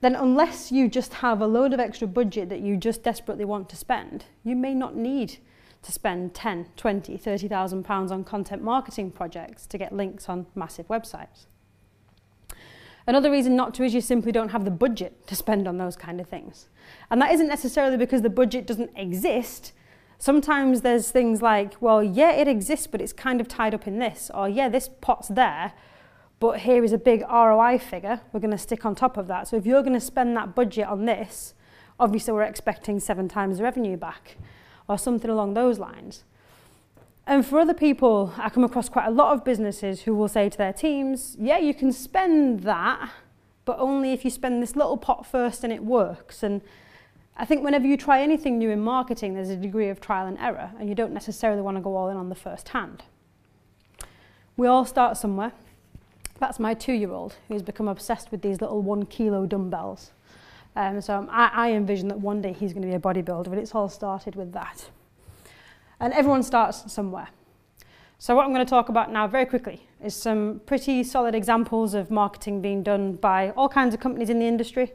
then 0.00 0.14
unless 0.14 0.72
you 0.72 0.88
just 0.88 1.14
have 1.14 1.40
a 1.40 1.46
load 1.46 1.72
of 1.72 1.80
extra 1.80 2.08
budget 2.08 2.48
that 2.48 2.60
you 2.60 2.76
just 2.76 3.02
desperately 3.02 3.44
want 3.44 3.68
to 3.68 3.76
spend, 3.76 4.24
you 4.44 4.56
may 4.56 4.74
not 4.74 4.96
need 4.96 5.38
to 5.82 5.92
spend 5.92 6.34
10, 6.34 6.68
20, 6.76 7.16
30,000 7.16 7.82
pounds 7.84 8.12
on 8.12 8.22
content 8.22 8.62
marketing 8.62 9.10
projects 9.10 9.66
to 9.66 9.76
get 9.76 9.92
links 9.92 10.28
on 10.28 10.46
massive 10.54 10.86
websites. 10.86 11.46
Another 13.06 13.30
reason 13.30 13.56
not 13.56 13.74
to 13.74 13.82
is 13.82 13.94
you 13.94 14.00
simply 14.00 14.32
don't 14.32 14.50
have 14.50 14.64
the 14.64 14.70
budget 14.70 15.26
to 15.26 15.34
spend 15.34 15.66
on 15.66 15.78
those 15.78 15.96
kind 15.96 16.20
of 16.20 16.28
things. 16.28 16.68
And 17.10 17.20
that 17.20 17.32
isn't 17.32 17.48
necessarily 17.48 17.96
because 17.96 18.22
the 18.22 18.30
budget 18.30 18.66
doesn't 18.66 18.90
exist, 18.96 19.72
Sometimes 20.22 20.82
there's 20.82 21.10
things 21.10 21.42
like, 21.42 21.74
well, 21.82 22.00
yeah, 22.00 22.30
it 22.30 22.46
exists, 22.46 22.86
but 22.86 23.00
it's 23.00 23.12
kind 23.12 23.40
of 23.40 23.48
tied 23.48 23.74
up 23.74 23.88
in 23.88 23.98
this, 23.98 24.30
or 24.32 24.48
yeah, 24.48 24.68
this 24.68 24.88
pot's 25.00 25.26
there, 25.26 25.72
but 26.38 26.60
here 26.60 26.84
is 26.84 26.92
a 26.92 26.96
big 26.96 27.22
ROI 27.22 27.78
figure. 27.78 28.20
We're 28.32 28.38
going 28.38 28.52
to 28.52 28.56
stick 28.56 28.86
on 28.86 28.94
top 28.94 29.16
of 29.16 29.26
that. 29.26 29.48
So 29.48 29.56
if 29.56 29.66
you're 29.66 29.82
going 29.82 29.94
to 29.94 30.00
spend 30.00 30.36
that 30.36 30.54
budget 30.54 30.86
on 30.86 31.06
this, 31.06 31.54
obviously 31.98 32.34
we're 32.34 32.44
expecting 32.44 33.00
seven 33.00 33.26
times 33.26 33.56
the 33.56 33.64
revenue 33.64 33.96
back, 33.96 34.36
or 34.88 34.96
something 34.96 35.28
along 35.28 35.54
those 35.54 35.80
lines. 35.80 36.22
And 37.26 37.46
for 37.46 37.60
other 37.60 37.74
people, 37.74 38.34
I 38.36 38.48
come 38.48 38.64
across 38.64 38.88
quite 38.88 39.06
a 39.06 39.10
lot 39.10 39.32
of 39.32 39.44
businesses 39.44 40.02
who 40.02 40.14
will 40.14 40.28
say 40.28 40.48
to 40.48 40.58
their 40.58 40.72
teams, 40.72 41.36
yeah, 41.38 41.58
you 41.58 41.72
can 41.72 41.92
spend 41.92 42.60
that, 42.64 43.10
but 43.64 43.78
only 43.78 44.12
if 44.12 44.24
you 44.24 44.30
spend 44.30 44.60
this 44.60 44.74
little 44.74 44.96
pot 44.96 45.24
first 45.24 45.62
and 45.62 45.72
it 45.72 45.84
works. 45.84 46.42
And 46.42 46.62
I 47.36 47.44
think 47.44 47.62
whenever 47.62 47.86
you 47.86 47.96
try 47.96 48.20
anything 48.20 48.58
new 48.58 48.70
in 48.70 48.80
marketing, 48.80 49.34
there's 49.34 49.50
a 49.50 49.56
degree 49.56 49.88
of 49.88 50.00
trial 50.00 50.26
and 50.26 50.36
error, 50.38 50.72
and 50.78 50.88
you 50.88 50.96
don't 50.96 51.12
necessarily 51.12 51.62
want 51.62 51.76
to 51.76 51.80
go 51.80 51.94
all 51.94 52.08
in 52.08 52.16
on 52.16 52.28
the 52.28 52.34
first 52.34 52.70
hand. 52.70 53.04
We 54.56 54.66
all 54.66 54.84
start 54.84 55.16
somewhere. 55.16 55.52
That's 56.40 56.58
my 56.58 56.74
two-year-old 56.74 57.36
who's 57.46 57.62
become 57.62 57.86
obsessed 57.86 58.32
with 58.32 58.42
these 58.42 58.60
little 58.60 58.82
one 58.82 59.06
kilo 59.06 59.46
dumbbells. 59.46 60.10
Um, 60.74 61.00
so 61.00 61.28
I, 61.30 61.50
I 61.52 61.72
envision 61.72 62.08
that 62.08 62.18
one 62.18 62.42
day 62.42 62.52
he's 62.52 62.72
going 62.72 62.82
to 62.82 62.88
be 62.88 62.94
a 62.94 62.98
bodybuilder, 62.98 63.48
but 63.48 63.58
it's 63.58 63.76
all 63.76 63.88
started 63.88 64.34
with 64.34 64.52
that. 64.54 64.90
And 66.02 66.12
everyone 66.14 66.42
starts 66.42 66.92
somewhere. 66.92 67.28
So 68.18 68.34
what 68.34 68.44
I'm 68.44 68.52
going 68.52 68.66
to 68.66 68.68
talk 68.68 68.88
about 68.88 69.12
now 69.12 69.28
very 69.28 69.46
quickly 69.46 69.86
is 70.02 70.16
some 70.16 70.60
pretty 70.66 71.04
solid 71.04 71.32
examples 71.32 71.94
of 71.94 72.10
marketing 72.10 72.60
being 72.60 72.82
done 72.82 73.12
by 73.14 73.50
all 73.50 73.68
kinds 73.68 73.94
of 73.94 74.00
companies 74.00 74.28
in 74.28 74.40
the 74.40 74.46
industry. 74.46 74.92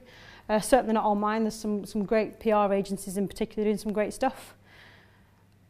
Uh, 0.50 0.60
certainly 0.60 0.94
not 0.94 1.06
all 1.06 1.16
mine, 1.16 1.44
there's 1.44 1.56
some, 1.56 1.86
some 1.86 2.04
great 2.04 2.42
PR 2.42 2.74
agencies 2.74 3.16
in 3.16 3.26
particular 3.26 3.64
doing 3.64 3.78
some 3.78 3.94
great 3.94 4.14
stuff. 4.14 4.54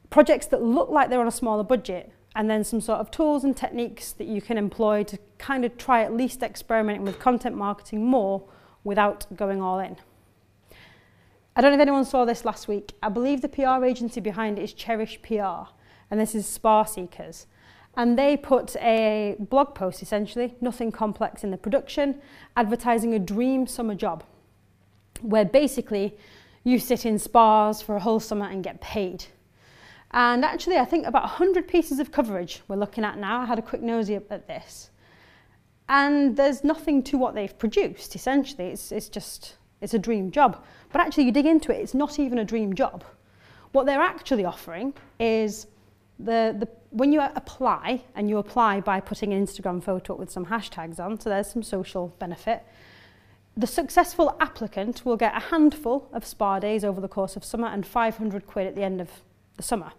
Projects 0.09 0.47
that 0.47 0.63
look 0.63 0.89
like 0.89 1.11
they're 1.11 1.21
on 1.21 1.27
a 1.27 1.31
smaller 1.31 1.63
budget 1.63 2.11
and 2.35 2.49
then 2.49 2.63
some 2.63 2.81
sort 2.81 2.99
of 2.99 3.11
tools 3.11 3.43
and 3.43 3.55
techniques 3.55 4.13
that 4.13 4.25
you 4.25 4.41
can 4.41 4.57
employ 4.57 5.03
to 5.03 5.19
kind 5.37 5.63
of 5.65 5.77
try 5.77 6.01
at 6.01 6.11
least 6.11 6.41
experimenting 6.41 7.03
with 7.03 7.19
content 7.19 7.55
marketing 7.55 8.03
more 8.03 8.43
without 8.83 9.27
going 9.35 9.61
all 9.61 9.77
in. 9.77 9.97
I 11.57 11.61
don't 11.61 11.71
know 11.71 11.77
if 11.77 11.81
anyone 11.81 12.05
saw 12.05 12.23
this 12.23 12.45
last 12.45 12.67
week. 12.67 12.93
I 13.01 13.09
believe 13.09 13.41
the 13.41 13.49
PR 13.49 13.83
agency 13.83 14.21
behind 14.21 14.59
it 14.59 14.61
is 14.61 14.73
Cherish 14.73 15.19
PR, 15.23 15.71
and 16.11 16.19
this 16.19 16.35
is 16.35 16.45
Spa 16.45 16.83
Seekers. 16.83 17.47
And 17.95 18.15
they 18.15 18.37
put 18.37 18.75
a 18.75 19.35
blog 19.39 19.73
post 19.73 20.03
essentially, 20.03 20.53
nothing 20.61 20.91
complex 20.91 21.43
in 21.43 21.49
the 21.49 21.57
production, 21.57 22.21
advertising 22.55 23.15
a 23.15 23.17
dream 23.17 23.65
summer 23.65 23.95
job, 23.95 24.23
where 25.21 25.45
basically 25.45 26.15
you 26.63 26.77
sit 26.77 27.07
in 27.07 27.17
spas 27.17 27.81
for 27.81 27.95
a 27.95 28.01
whole 28.01 28.19
summer 28.19 28.45
and 28.45 28.63
get 28.63 28.79
paid. 28.79 29.25
And 30.11 30.45
actually, 30.45 30.77
I 30.77 30.85
think 30.85 31.07
about 31.07 31.23
100 31.23 31.67
pieces 31.67 31.97
of 31.97 32.11
coverage 32.11 32.61
we're 32.67 32.75
looking 32.75 33.03
at 33.03 33.17
now. 33.17 33.41
I 33.41 33.45
had 33.47 33.57
a 33.57 33.63
quick 33.63 33.81
nosy 33.81 34.13
at 34.13 34.47
this. 34.47 34.91
And 35.89 36.37
there's 36.37 36.63
nothing 36.63 37.01
to 37.05 37.17
what 37.17 37.33
they've 37.33 37.57
produced, 37.57 38.13
essentially. 38.13 38.67
It's, 38.67 38.91
it's 38.91 39.09
just, 39.09 39.55
it's 39.81 39.95
a 39.95 39.99
dream 39.99 40.29
job. 40.29 40.63
But 40.91 41.01
actually, 41.01 41.25
you 41.25 41.31
dig 41.31 41.45
into 41.45 41.71
it, 41.71 41.81
it's 41.81 41.93
not 41.93 42.19
even 42.19 42.39
a 42.39 42.45
dream 42.45 42.73
job. 42.73 43.03
What 43.71 43.85
they're 43.85 44.01
actually 44.01 44.45
offering 44.45 44.93
is 45.19 45.67
the, 46.19 46.55
the, 46.57 46.67
when 46.91 47.11
you 47.11 47.21
apply, 47.21 48.03
and 48.15 48.29
you 48.29 48.37
apply 48.37 48.81
by 48.81 48.99
putting 48.99 49.33
an 49.33 49.45
Instagram 49.45 49.83
photo 49.83 50.13
up 50.13 50.19
with 50.19 50.31
some 50.31 50.45
hashtags 50.45 50.99
on, 50.99 51.19
so 51.19 51.29
there's 51.29 51.51
some 51.51 51.63
social 51.63 52.13
benefit, 52.19 52.63
the 53.57 53.67
successful 53.67 54.37
applicant 54.39 55.03
will 55.03 55.17
get 55.17 55.35
a 55.35 55.39
handful 55.39 56.07
of 56.13 56.25
spa 56.25 56.59
days 56.59 56.83
over 56.83 57.01
the 57.01 57.07
course 57.07 57.35
of 57.35 57.43
summer 57.43 57.67
and 57.67 57.85
500 57.85 58.45
quid 58.45 58.67
at 58.67 58.75
the 58.75 58.83
end 58.83 59.01
of 59.01 59.09
the 59.55 59.63
summer. 59.63 59.91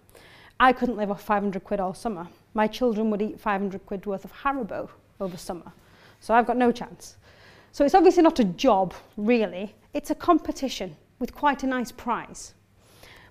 I 0.61 0.73
couldn't 0.73 0.97
live 0.97 1.11
off 1.11 1.23
500 1.23 1.63
quid 1.65 1.81
all 1.81 1.95
summer. 1.95 2.29
My 2.55 2.67
children 2.67 3.11
would 3.11 3.21
eat 3.21 3.41
500 3.41 3.85
quid 3.85 4.07
worth 4.07 4.25
of 4.25 4.33
Haribo 4.33 4.89
over 5.21 5.37
summer. 5.37 5.73
So 6.21 6.35
I've 6.35 6.47
got 6.47 6.57
no 6.57 6.73
chance. 6.73 7.17
So 7.79 7.85
it's 7.85 7.95
obviously 7.95 8.25
not 8.25 8.41
a 8.41 8.45
job, 8.45 8.93
really. 9.17 9.73
It's 9.95 10.11
a 10.11 10.15
competition 10.17 10.97
with 11.21 11.33
quite 11.33 11.63
a 11.63 11.67
nice 11.69 11.93
prize. 11.93 12.55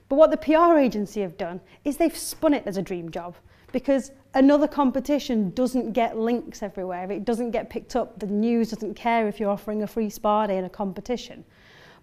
But 0.08 0.16
what 0.16 0.32
the 0.32 0.38
PR 0.38 0.78
agency 0.78 1.20
have 1.20 1.38
done 1.38 1.60
is 1.84 1.98
they've 1.98 2.16
spun 2.16 2.54
it 2.54 2.64
as 2.66 2.78
a 2.78 2.82
dream 2.82 3.12
job 3.12 3.36
because 3.74 4.14
another 4.36 4.66
competition 4.66 5.50
doesn't 5.50 5.92
get 5.92 6.18
links 6.18 6.64
everywhere. 6.64 7.12
It 7.12 7.26
doesn't 7.26 7.52
get 7.52 7.70
picked 7.70 7.98
up. 7.98 8.20
The 8.20 8.28
news 8.28 8.70
doesn't 8.70 8.94
care 8.94 9.28
if 9.28 9.38
you're 9.38 9.50
offering 9.50 9.84
a 9.84 9.88
free 9.88 10.10
spa 10.10 10.48
day 10.48 10.58
in 10.58 10.64
a 10.64 10.70
competition. 10.70 11.44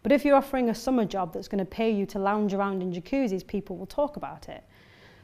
But 0.03 0.13
if 0.13 0.23
you're 0.23 0.37
offering 0.37 0.69
a 0.69 0.75
summer 0.75 1.07
job 1.07 1.33
that's 1.33 1.49
going 1.49 1.61
to 1.61 1.65
pay 1.65 1.91
you 1.91 2.05
to 2.05 2.19
lounge 2.19 2.53
around 2.53 2.83
in 2.83 2.93
jacuzzis, 2.93 3.47
people 3.47 3.79
will 3.79 3.87
talk 3.87 4.19
about 4.19 4.51
it. 4.51 4.65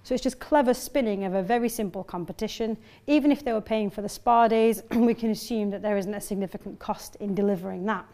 So 0.02 0.14
it's 0.14 0.22
just 0.22 0.40
clever 0.40 0.72
spinning 0.72 1.24
of 1.24 1.34
a 1.34 1.42
very 1.42 1.68
simple 1.68 2.02
competition. 2.02 2.76
Even 3.06 3.30
if 3.30 3.44
they 3.44 3.52
were 3.52 3.60
paying 3.60 3.90
for 3.90 4.02
the 4.02 4.08
spa 4.08 4.48
days, 4.48 4.82
we 4.90 5.14
can 5.14 5.30
assume 5.30 5.70
that 5.70 5.82
there 5.82 5.96
isn't 5.96 6.14
a 6.14 6.20
significant 6.20 6.78
cost 6.78 7.16
in 7.16 7.34
delivering 7.34 7.84
that. 7.86 8.06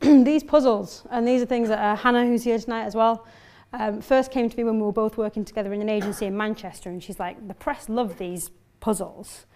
these 0.00 0.42
puzzles, 0.42 1.04
and 1.10 1.26
these 1.26 1.42
are 1.42 1.46
things 1.46 1.68
that 1.68 1.78
uh, 1.78 1.96
Hannah, 1.96 2.26
who's 2.26 2.44
here 2.44 2.58
tonight 2.58 2.84
as 2.84 2.94
well, 2.94 3.26
um, 3.72 4.00
first 4.00 4.30
came 4.30 4.48
to 4.48 4.56
me 4.56 4.64
when 4.64 4.76
we 4.76 4.82
were 4.82 4.92
both 4.92 5.16
working 5.16 5.44
together 5.44 5.72
in 5.72 5.80
an 5.80 5.88
agency 5.88 6.26
in 6.26 6.36
Manchester, 6.36 6.90
and 6.90 7.02
she's 7.02 7.18
like, 7.18 7.48
the 7.48 7.54
press 7.54 7.88
love 7.88 8.18
these 8.18 8.50
puzzles. 8.80 9.46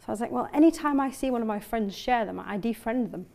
So 0.00 0.06
I 0.08 0.10
was 0.10 0.20
like, 0.20 0.30
well, 0.30 0.48
anytime 0.52 1.00
I 1.00 1.10
see 1.10 1.30
one 1.30 1.40
of 1.40 1.48
my 1.48 1.60
friends 1.60 1.96
share 1.96 2.24
them, 2.24 2.38
I 2.38 2.58
defriend 2.58 3.10
them. 3.10 3.26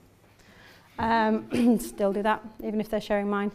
Um, 0.99 1.79
still 1.79 2.13
do 2.13 2.21
that, 2.23 2.43
even 2.63 2.81
if 2.81 2.89
they're 2.89 3.01
sharing 3.01 3.29
mine, 3.29 3.51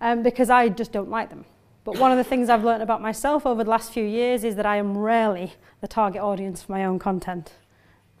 um, 0.00 0.22
because 0.22 0.50
I 0.50 0.68
just 0.68 0.90
don't 0.90 1.10
like 1.10 1.30
them. 1.30 1.44
But 1.88 1.96
one 1.96 2.12
of 2.12 2.18
the 2.18 2.24
things 2.24 2.50
I've 2.50 2.64
learned 2.64 2.82
about 2.82 3.00
myself 3.00 3.46
over 3.46 3.64
the 3.64 3.70
last 3.70 3.94
few 3.94 4.04
years 4.04 4.44
is 4.44 4.56
that 4.56 4.66
I 4.66 4.76
am 4.76 4.98
rarely 4.98 5.54
the 5.80 5.88
target 5.88 6.20
audience 6.20 6.62
for 6.62 6.72
my 6.72 6.84
own 6.84 6.98
content. 6.98 7.54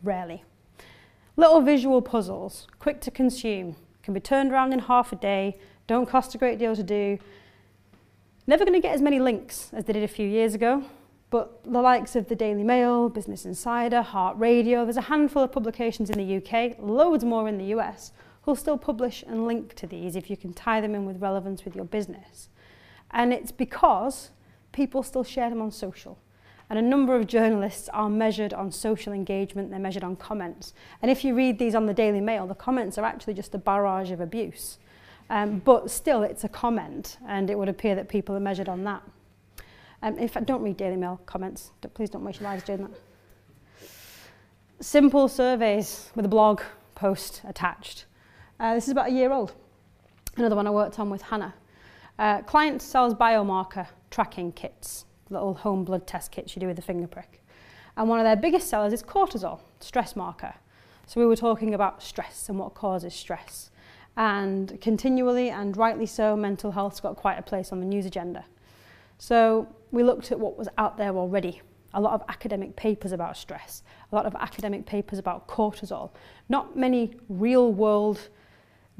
Rarely. 0.02 0.42
Little 1.36 1.60
visual 1.60 2.00
puzzles, 2.00 2.66
quick 2.78 3.02
to 3.02 3.10
consume, 3.10 3.76
can 4.02 4.14
be 4.14 4.20
turned 4.20 4.52
around 4.52 4.72
in 4.72 4.78
half 4.78 5.12
a 5.12 5.16
day, 5.16 5.58
don't 5.86 6.08
cost 6.08 6.34
a 6.34 6.38
great 6.38 6.58
deal 6.58 6.74
to 6.74 6.82
do. 6.82 7.18
Never 8.46 8.64
going 8.64 8.72
to 8.72 8.80
get 8.80 8.94
as 8.94 9.02
many 9.02 9.20
links 9.20 9.68
as 9.74 9.84
they 9.84 9.92
did 9.92 10.02
a 10.02 10.08
few 10.08 10.26
years 10.26 10.54
ago, 10.54 10.84
but 11.28 11.62
the 11.62 11.82
likes 11.82 12.16
of 12.16 12.28
the 12.28 12.34
Daily 12.34 12.64
Mail, 12.64 13.10
Business 13.10 13.44
Insider, 13.44 14.00
Heart 14.00 14.38
Radio, 14.38 14.84
there's 14.84 14.96
a 14.96 15.02
handful 15.02 15.42
of 15.42 15.52
publications 15.52 16.08
in 16.08 16.16
the 16.16 16.36
UK, 16.38 16.78
loads 16.78 17.22
more 17.22 17.46
in 17.46 17.58
the 17.58 17.66
US, 17.76 18.12
who'll 18.44 18.56
still 18.56 18.78
publish 18.78 19.22
and 19.28 19.46
link 19.46 19.74
to 19.74 19.86
these 19.86 20.16
if 20.16 20.30
you 20.30 20.38
can 20.38 20.54
tie 20.54 20.80
them 20.80 20.94
in 20.94 21.04
with 21.04 21.20
relevance 21.20 21.66
with 21.66 21.76
your 21.76 21.84
business. 21.84 22.48
And 23.10 23.32
it's 23.32 23.52
because 23.52 24.30
people 24.72 25.02
still 25.02 25.24
share 25.24 25.50
them 25.50 25.62
on 25.62 25.70
social. 25.70 26.18
And 26.70 26.78
a 26.78 26.82
number 26.82 27.16
of 27.16 27.26
journalists 27.26 27.88
are 27.90 28.10
measured 28.10 28.52
on 28.52 28.70
social 28.70 29.12
engagement, 29.12 29.70
they're 29.70 29.78
measured 29.78 30.04
on 30.04 30.16
comments. 30.16 30.74
And 31.00 31.10
if 31.10 31.24
you 31.24 31.34
read 31.34 31.58
these 31.58 31.74
on 31.74 31.86
the 31.86 31.94
Daily 31.94 32.20
Mail, 32.20 32.46
the 32.46 32.54
comments 32.54 32.98
are 32.98 33.04
actually 33.04 33.34
just 33.34 33.54
a 33.54 33.58
barrage 33.58 34.10
of 34.10 34.20
abuse. 34.20 34.78
Um, 35.30 35.60
but 35.64 35.90
still, 35.90 36.22
it's 36.22 36.44
a 36.44 36.48
comment, 36.48 37.18
and 37.26 37.50
it 37.50 37.58
would 37.58 37.68
appear 37.68 37.94
that 37.94 38.08
people 38.08 38.34
are 38.36 38.40
measured 38.40 38.68
on 38.68 38.84
that. 38.84 39.02
Um, 40.02 40.16
in 40.18 40.28
fact, 40.28 40.46
don't 40.46 40.62
read 40.62 40.76
Daily 40.76 40.96
Mail 40.96 41.20
comments. 41.26 41.70
Please 41.94 42.10
don't 42.10 42.24
waste 42.24 42.40
your 42.40 42.50
lives 42.50 42.62
doing 42.62 42.82
that. 42.82 42.90
Simple 44.80 45.28
surveys 45.28 46.10
with 46.14 46.24
a 46.24 46.28
blog 46.28 46.60
post 46.94 47.42
attached. 47.46 48.04
Uh, 48.60 48.74
this 48.74 48.84
is 48.84 48.90
about 48.90 49.08
a 49.08 49.12
year 49.12 49.32
old. 49.32 49.54
Another 50.36 50.54
one 50.54 50.66
I 50.66 50.70
worked 50.70 50.98
on 50.98 51.10
with 51.10 51.22
Hannah. 51.22 51.54
Uh, 52.18 52.42
client 52.42 52.82
sells 52.82 53.14
biomarker 53.14 53.86
tracking 54.10 54.50
kits, 54.52 55.04
little 55.30 55.54
home 55.54 55.84
blood 55.84 56.06
test 56.06 56.32
kits 56.32 56.56
you 56.56 56.60
do 56.60 56.66
with 56.66 56.78
a 56.78 56.82
finger 56.82 57.06
prick. 57.06 57.42
And 57.96 58.08
one 58.08 58.18
of 58.18 58.24
their 58.24 58.36
biggest 58.36 58.68
sellers 58.68 58.92
is 58.92 59.02
cortisol, 59.02 59.60
stress 59.80 60.16
marker. 60.16 60.54
So 61.06 61.20
we 61.20 61.26
were 61.26 61.36
talking 61.36 61.74
about 61.74 62.02
stress 62.02 62.48
and 62.48 62.58
what 62.58 62.74
causes 62.74 63.14
stress. 63.14 63.70
And 64.16 64.80
continually 64.80 65.50
and 65.50 65.76
rightly 65.76 66.06
so, 66.06 66.36
mental 66.36 66.72
health's 66.72 67.00
got 67.00 67.16
quite 67.16 67.38
a 67.38 67.42
place 67.42 67.70
on 67.70 67.80
the 67.80 67.86
news 67.86 68.04
agenda. 68.04 68.44
So 69.18 69.68
we 69.92 70.02
looked 70.02 70.32
at 70.32 70.40
what 70.40 70.58
was 70.58 70.68
out 70.76 70.96
there 70.96 71.16
already. 71.16 71.62
A 71.94 72.00
lot 72.00 72.12
of 72.12 72.22
academic 72.28 72.76
papers 72.76 73.12
about 73.12 73.36
stress, 73.36 73.82
a 74.12 74.14
lot 74.14 74.26
of 74.26 74.34
academic 74.34 74.86
papers 74.86 75.18
about 75.18 75.48
cortisol, 75.48 76.10
not 76.48 76.76
many 76.76 77.16
real 77.28 77.72
world 77.72 78.28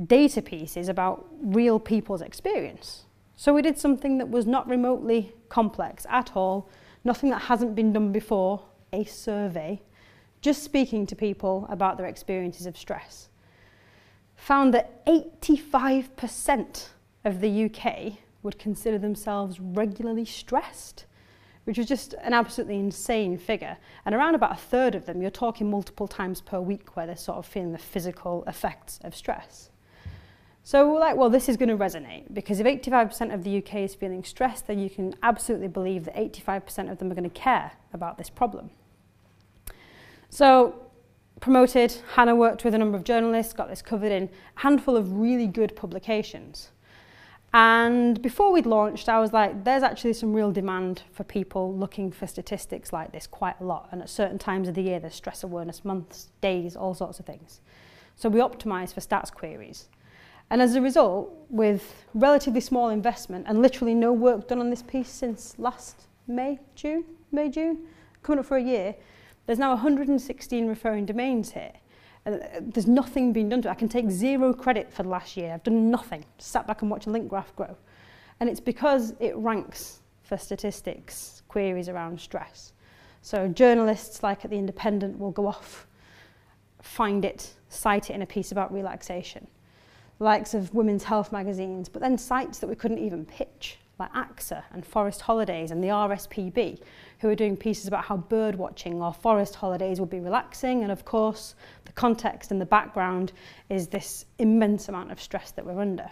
data 0.07 0.41
pieces 0.41 0.89
about 0.89 1.27
real 1.43 1.79
people's 1.79 2.23
experience. 2.23 3.05
So 3.41 3.55
we 3.55 3.63
did 3.63 3.79
something 3.79 4.19
that 4.19 4.29
was 4.29 4.47
not 4.47 4.69
remotely 4.69 5.33
complex 5.49 6.05
at 6.11 6.33
all, 6.35 6.69
nothing 7.05 7.31
that 7.31 7.43
hasn't 7.43 7.77
been 7.77 7.93
done 7.93 8.11
before, 8.11 8.65
a 8.93 9.05
survey, 9.05 9.81
just 10.41 10.65
speaking 10.65 11.07
to 11.07 11.15
people 11.15 11.65
about 11.71 11.97
their 11.97 12.09
experiences 12.09 12.67
of 12.67 12.77
stress. 12.77 13.29
Found 14.35 14.75
that 14.75 15.07
85% 15.07 16.89
of 17.25 17.41
the 17.41 17.67
UK 17.67 18.15
would 18.43 18.59
consider 18.59 18.99
themselves 18.99 19.61
regularly 19.61 20.25
stressed, 20.25 21.07
which 21.63 21.79
was 21.79 21.87
just 21.87 22.15
an 22.15 22.35
absolutely 22.35 22.81
insane 22.81 23.39
figure. 23.39 23.77
And 24.05 24.17
around 24.17 24.35
about 24.35 24.51
a 24.51 24.61
third 24.61 24.97
of 24.97 25.07
them, 25.07 25.23
you're 25.23 25.31
talking 25.31 25.71
multiple 25.71 26.09
times 26.09 26.41
per 26.41 26.61
week 26.61 26.97
where 26.97 27.07
they're 27.07 27.17
sort 27.17 27.39
of 27.39 27.47
feeling 27.47 27.71
the 27.71 27.79
physical 27.79 28.43
effects 28.49 28.99
of 29.05 29.15
stress. 29.15 29.71
So 30.69 30.93
we're 30.93 31.01
like, 31.01 31.17
well, 31.17 31.31
this 31.31 31.49
is 31.49 31.57
going 31.57 31.71
to 31.71 31.79
resonate 31.79 32.25
because 32.35 32.61
if 32.61 32.67
85% 32.67 33.33
of 33.33 33.43
the 33.43 33.57
UK 33.57 33.77
is 33.77 33.95
feeling 33.95 34.23
stressed, 34.23 34.67
then 34.67 34.79
you 34.79 34.91
can 34.91 35.15
absolutely 35.23 35.69
believe 35.69 36.05
that 36.05 36.15
85% 36.15 36.93
of 36.93 36.99
them 36.99 37.11
are 37.11 37.15
going 37.15 37.25
to 37.25 37.31
care 37.31 37.73
about 37.95 38.19
this 38.19 38.29
problem. 38.29 38.69
So 40.29 40.79
promoted, 41.41 41.97
Hannah 42.17 42.37
worked 42.37 42.65
with 42.65 42.75
a 42.75 42.79
number 42.79 42.99
of 42.99 43.05
journalists, 43.05 43.55
got 43.55 43.71
this 43.71 43.81
covered 43.81 44.13
in 44.13 44.25
a 44.25 44.61
handful 44.61 44.95
of 44.95 45.11
really 45.15 45.47
good 45.47 45.75
publications. 45.75 46.69
And 47.55 48.21
before 48.21 48.53
we'd 48.53 48.67
launched, 48.67 49.09
I 49.09 49.21
was 49.21 49.33
like, 49.33 49.65
there's 49.65 49.83
actually 49.83 50.13
some 50.13 50.35
real 50.35 50.53
demand 50.53 51.01
for 51.13 51.25
people 51.25 51.75
looking 51.75 52.13
for 52.13 52.27
statistics 52.27 52.93
like 52.93 53.11
this 53.11 53.27
quite 53.27 53.59
a 53.59 53.65
lot. 53.65 53.89
And 53.91 54.03
at 54.03 54.11
certain 54.11 54.39
times 54.39 54.69
of 54.69 54.75
the 54.75 54.83
year, 54.83 55.01
there's 55.01 55.15
stress 55.15 55.43
awareness 55.43 55.83
months, 55.83 56.29
days, 56.43 56.77
all 56.77 56.93
sorts 56.93 57.19
of 57.19 57.25
things. 57.25 57.63
So 58.17 58.29
we 58.29 58.41
optimized 58.41 58.93
for 58.93 59.01
stats 59.01 59.33
queries. 59.33 59.89
And 60.51 60.63
as 60.63 60.75
a 60.75 60.81
result, 60.81 61.35
with 61.51 62.07
relatively 62.15 62.61
small 62.61 62.89
investment 62.91 63.47
and 63.49 63.63
literally 63.63 63.95
no 63.95 64.13
work 64.13 64.49
done 64.49 64.61
on 64.61 64.71
this 64.71 64.83
piece 64.83 65.09
since 65.09 65.59
last 65.59 66.07
May, 66.27 66.59
June, 66.75 67.05
May, 67.33 67.49
June, 67.49 67.79
coming 68.23 68.41
up 68.41 68.47
for 68.47 68.57
a 68.57 68.63
year, 68.63 68.95
There's 69.47 69.59
now 69.59 69.71
116 69.71 70.69
referring 70.69 71.07
domains 71.07 71.53
here. 71.53 71.73
And 72.27 72.43
uh, 72.43 72.47
there's 72.61 72.87
nothing 72.87 73.33
being 73.33 73.49
done 73.49 73.63
to 73.63 73.69
it. 73.69 73.71
I 73.71 73.75
can 73.75 73.89
take 73.89 74.11
zero 74.11 74.53
credit 74.53 74.93
for 74.93 75.03
the 75.03 75.09
last 75.09 75.37
year. 75.39 75.55
I've 75.55 75.63
done 75.63 75.91
nothing. 75.91 76.25
Sat 76.37 76.67
back 76.67 76.83
and 76.83 76.91
watched 76.91 77.07
a 77.07 77.11
link 77.11 77.29
graph 77.29 77.57
grow. 77.57 77.75
And 78.41 78.51
it's 78.51 78.61
because 78.61 79.15
it 79.21 79.35
ranks 79.37 80.01
for 80.23 80.37
statistics, 80.37 81.43
queries 81.49 81.89
around 81.89 82.21
stress. 82.21 82.75
So 83.23 83.49
journalists 83.49 84.23
like 84.23 84.45
at 84.45 84.51
The 84.51 84.59
Independent 84.59 85.19
will 85.19 85.31
go 85.31 85.47
off, 85.47 85.87
find 86.83 87.25
it, 87.25 87.55
cite 87.71 88.11
it 88.11 88.13
in 88.13 88.23
a 88.23 88.27
piece 88.27 88.53
about 88.53 88.73
relaxation. 88.73 89.47
Likes 90.21 90.55
of 90.55 90.75
women's 90.75 91.05
health 91.05 91.31
magazines, 91.31 91.89
but 91.89 92.03
then 92.03 92.19
sites 92.19 92.59
that 92.59 92.67
we 92.67 92.75
couldn't 92.75 92.99
even 92.99 93.25
pitch, 93.25 93.79
like 93.99 94.13
AXA 94.13 94.63
and 94.73 94.85
Forest 94.85 95.21
Holidays 95.21 95.71
and 95.71 95.83
the 95.83 95.89
RSPB, 95.89 96.81
who 97.21 97.29
are 97.29 97.35
doing 97.35 97.57
pieces 97.57 97.87
about 97.87 98.05
how 98.05 98.17
bird 98.17 98.55
watching 98.57 99.01
or 99.03 99.13
forest 99.13 99.55
holidays 99.55 100.01
would 100.01 100.11
be 100.11 100.21
relaxing. 100.21 100.83
And 100.83 100.91
of 100.91 101.05
course, 101.05 101.55
the 101.85 101.93
context 101.93 102.51
and 102.51 102.61
the 102.61 102.67
background 102.67 103.33
is 103.69 103.89
this 103.89 104.25
immense 104.39 104.89
amount 104.89 105.13
of 105.13 105.21
stress 105.21 105.53
that 105.53 105.65
we're 105.65 105.81
under. 105.81 106.11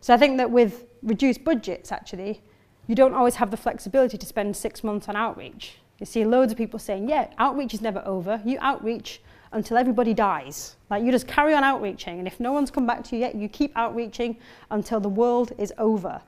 So 0.00 0.14
I 0.14 0.16
think 0.16 0.38
that 0.38 0.50
with 0.50 0.86
reduced 1.02 1.44
budgets, 1.44 1.92
actually, 1.92 2.42
you 2.86 2.94
don't 2.94 3.14
always 3.14 3.36
have 3.36 3.50
the 3.50 3.56
flexibility 3.56 4.18
to 4.18 4.26
spend 4.26 4.56
six 4.56 4.82
months 4.82 5.08
on 5.08 5.16
outreach. 5.16 5.76
You 5.98 6.06
see 6.06 6.24
loads 6.24 6.50
of 6.52 6.58
people 6.58 6.78
saying, 6.78 7.08
yeah, 7.08 7.28
outreach 7.38 7.74
is 7.74 7.82
never 7.82 8.02
over. 8.06 8.40
You 8.44 8.58
outreach 8.60 9.20
until 9.52 9.76
everybody 9.76 10.14
dies. 10.14 10.76
Like 10.90 11.02
you 11.02 11.10
just 11.10 11.26
carry 11.26 11.54
on 11.54 11.64
outreaching, 11.64 12.18
and 12.18 12.26
if 12.26 12.38
no 12.40 12.52
one's 12.52 12.70
come 12.70 12.86
back 12.86 13.04
to 13.04 13.16
you 13.16 13.22
yet, 13.22 13.34
you 13.34 13.48
keep 13.48 13.76
outreaching 13.76 14.36
until 14.70 15.00
the 15.00 15.08
world 15.08 15.52
is 15.58 15.72
over. 15.78 16.20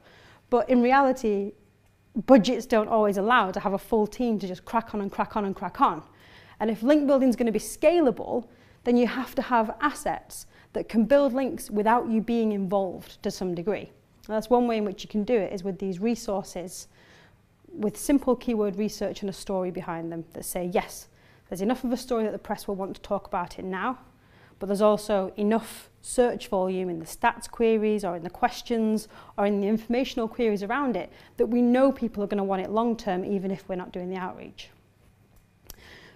But 0.51 0.69
in 0.69 0.83
reality, 0.83 1.53
budgets 2.27 2.67
don't 2.67 2.89
always 2.89 3.17
allow 3.17 3.51
to 3.51 3.61
have 3.61 3.73
a 3.73 3.79
full 3.79 4.07
team 4.07 4.39
to 4.39 4.47
just 4.47 4.65
crack 4.65 4.95
on 4.95 5.01
and 5.01 5.11
crack 5.11 5.37
on 5.37 5.45
and 5.45 5.55
crack 5.55 5.81
on. 5.81 6.03
And 6.61 6.71
if 6.71 6.83
link 6.83 7.07
building 7.07 7.29
is 7.29 7.37
going 7.37 7.47
to 7.47 7.53
be 7.53 7.59
scalable, 7.59 8.47
then 8.85 8.97
you 8.97 9.07
have 9.07 9.35
to 9.37 9.43
have 9.43 9.75
assets 9.81 10.47
that 10.73 10.89
can 10.89 11.05
build 11.05 11.33
links 11.33 11.71
without 11.71 12.09
you 12.09 12.21
being 12.21 12.53
involved 12.53 13.23
to 13.23 13.31
some 13.31 13.55
degree. 13.55 13.91
And 14.27 14.37
that's 14.37 14.51
one 14.51 14.67
way 14.67 14.79
in 14.79 14.85
which 14.85 15.03
you 15.03 15.09
can 15.09 15.25
do 15.25 15.37
it 15.37 15.53
is 15.53 15.65
with 15.65 15.79
these 15.79 15.99
resources 15.99 16.89
with 17.73 17.97
simple 17.97 18.37
keyword 18.37 18.77
research 18.77 19.23
and 19.23 19.31
a 19.31 19.33
story 19.33 19.71
behind 19.71 20.13
them 20.13 20.25
that 20.35 20.45
say, 20.45 20.71
yes, 20.73 21.09
there's 21.53 21.61
enough 21.61 21.85
of 21.85 21.93
a 21.93 21.99
story 21.99 22.25
that 22.25 22.33
the 22.33 22.39
press 22.39 22.67
will 22.67 22.77
want 22.77 22.97
to 22.97 23.03
talk 23.03 23.27
about 23.27 23.59
it 23.59 23.65
now, 23.67 23.99
but 24.59 24.69
there's 24.69 24.81
also 24.81 25.35
enough 25.37 25.91
search 26.01 26.49
volume 26.49 26.89
in 26.89 26.99
the 26.99 27.05
stats 27.05 27.47
queries 27.47 28.07
or 28.07 28.17
in 28.17 28.23
the 28.23 28.31
questions 28.31 29.07
or 29.37 29.45
in 29.45 29.61
the 29.61 29.69
informational 29.69 30.27
queries 30.27 30.63
around 30.63 30.97
it 30.97 31.13
that 31.37 31.45
we 31.45 31.61
know 31.61 31.93
people 31.93 32.25
are 32.25 32.27
going 32.27 32.39
to 32.39 32.43
want 32.43 32.63
it 32.63 32.71
long 32.71 32.97
term 32.97 33.23
even 33.23 33.51
if 33.51 33.69
we're 33.69 33.75
not 33.75 33.93
doing 33.93 34.09
the 34.09 34.17
outreach. 34.17 34.71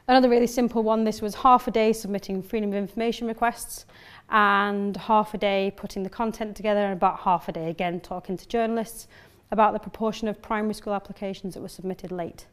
Another 0.09 0.31
really 0.31 0.47
simple 0.47 0.83
one, 0.83 1.05
this 1.05 1.21
was 1.21 1.35
half 1.35 1.69
a 1.69 1.71
day 1.71 1.93
submitting 1.93 2.43
freedom 2.43 2.71
of 2.71 2.77
information 2.77 3.27
requests 3.27 3.85
and 4.31 4.97
half 4.97 5.35
a 5.35 5.39
day 5.39 5.71
putting 5.77 6.03
the 6.03 6.09
content 6.09 6.57
together 6.57 6.81
and 6.81 6.95
about 6.95 7.19
half 7.19 7.47
a 7.47 7.53
day 7.53 7.69
again 7.69 8.01
talking 8.01 8.39
to 8.39 8.49
journalists 8.49 9.07
about 9.51 9.75
the 9.75 9.79
proportion 9.81 10.29
of 10.29 10.41
primary 10.41 10.73
school 10.73 10.95
applications 10.95 11.53
that 11.53 11.61
were 11.61 11.69
submitted 11.69 12.11
late. 12.11 12.47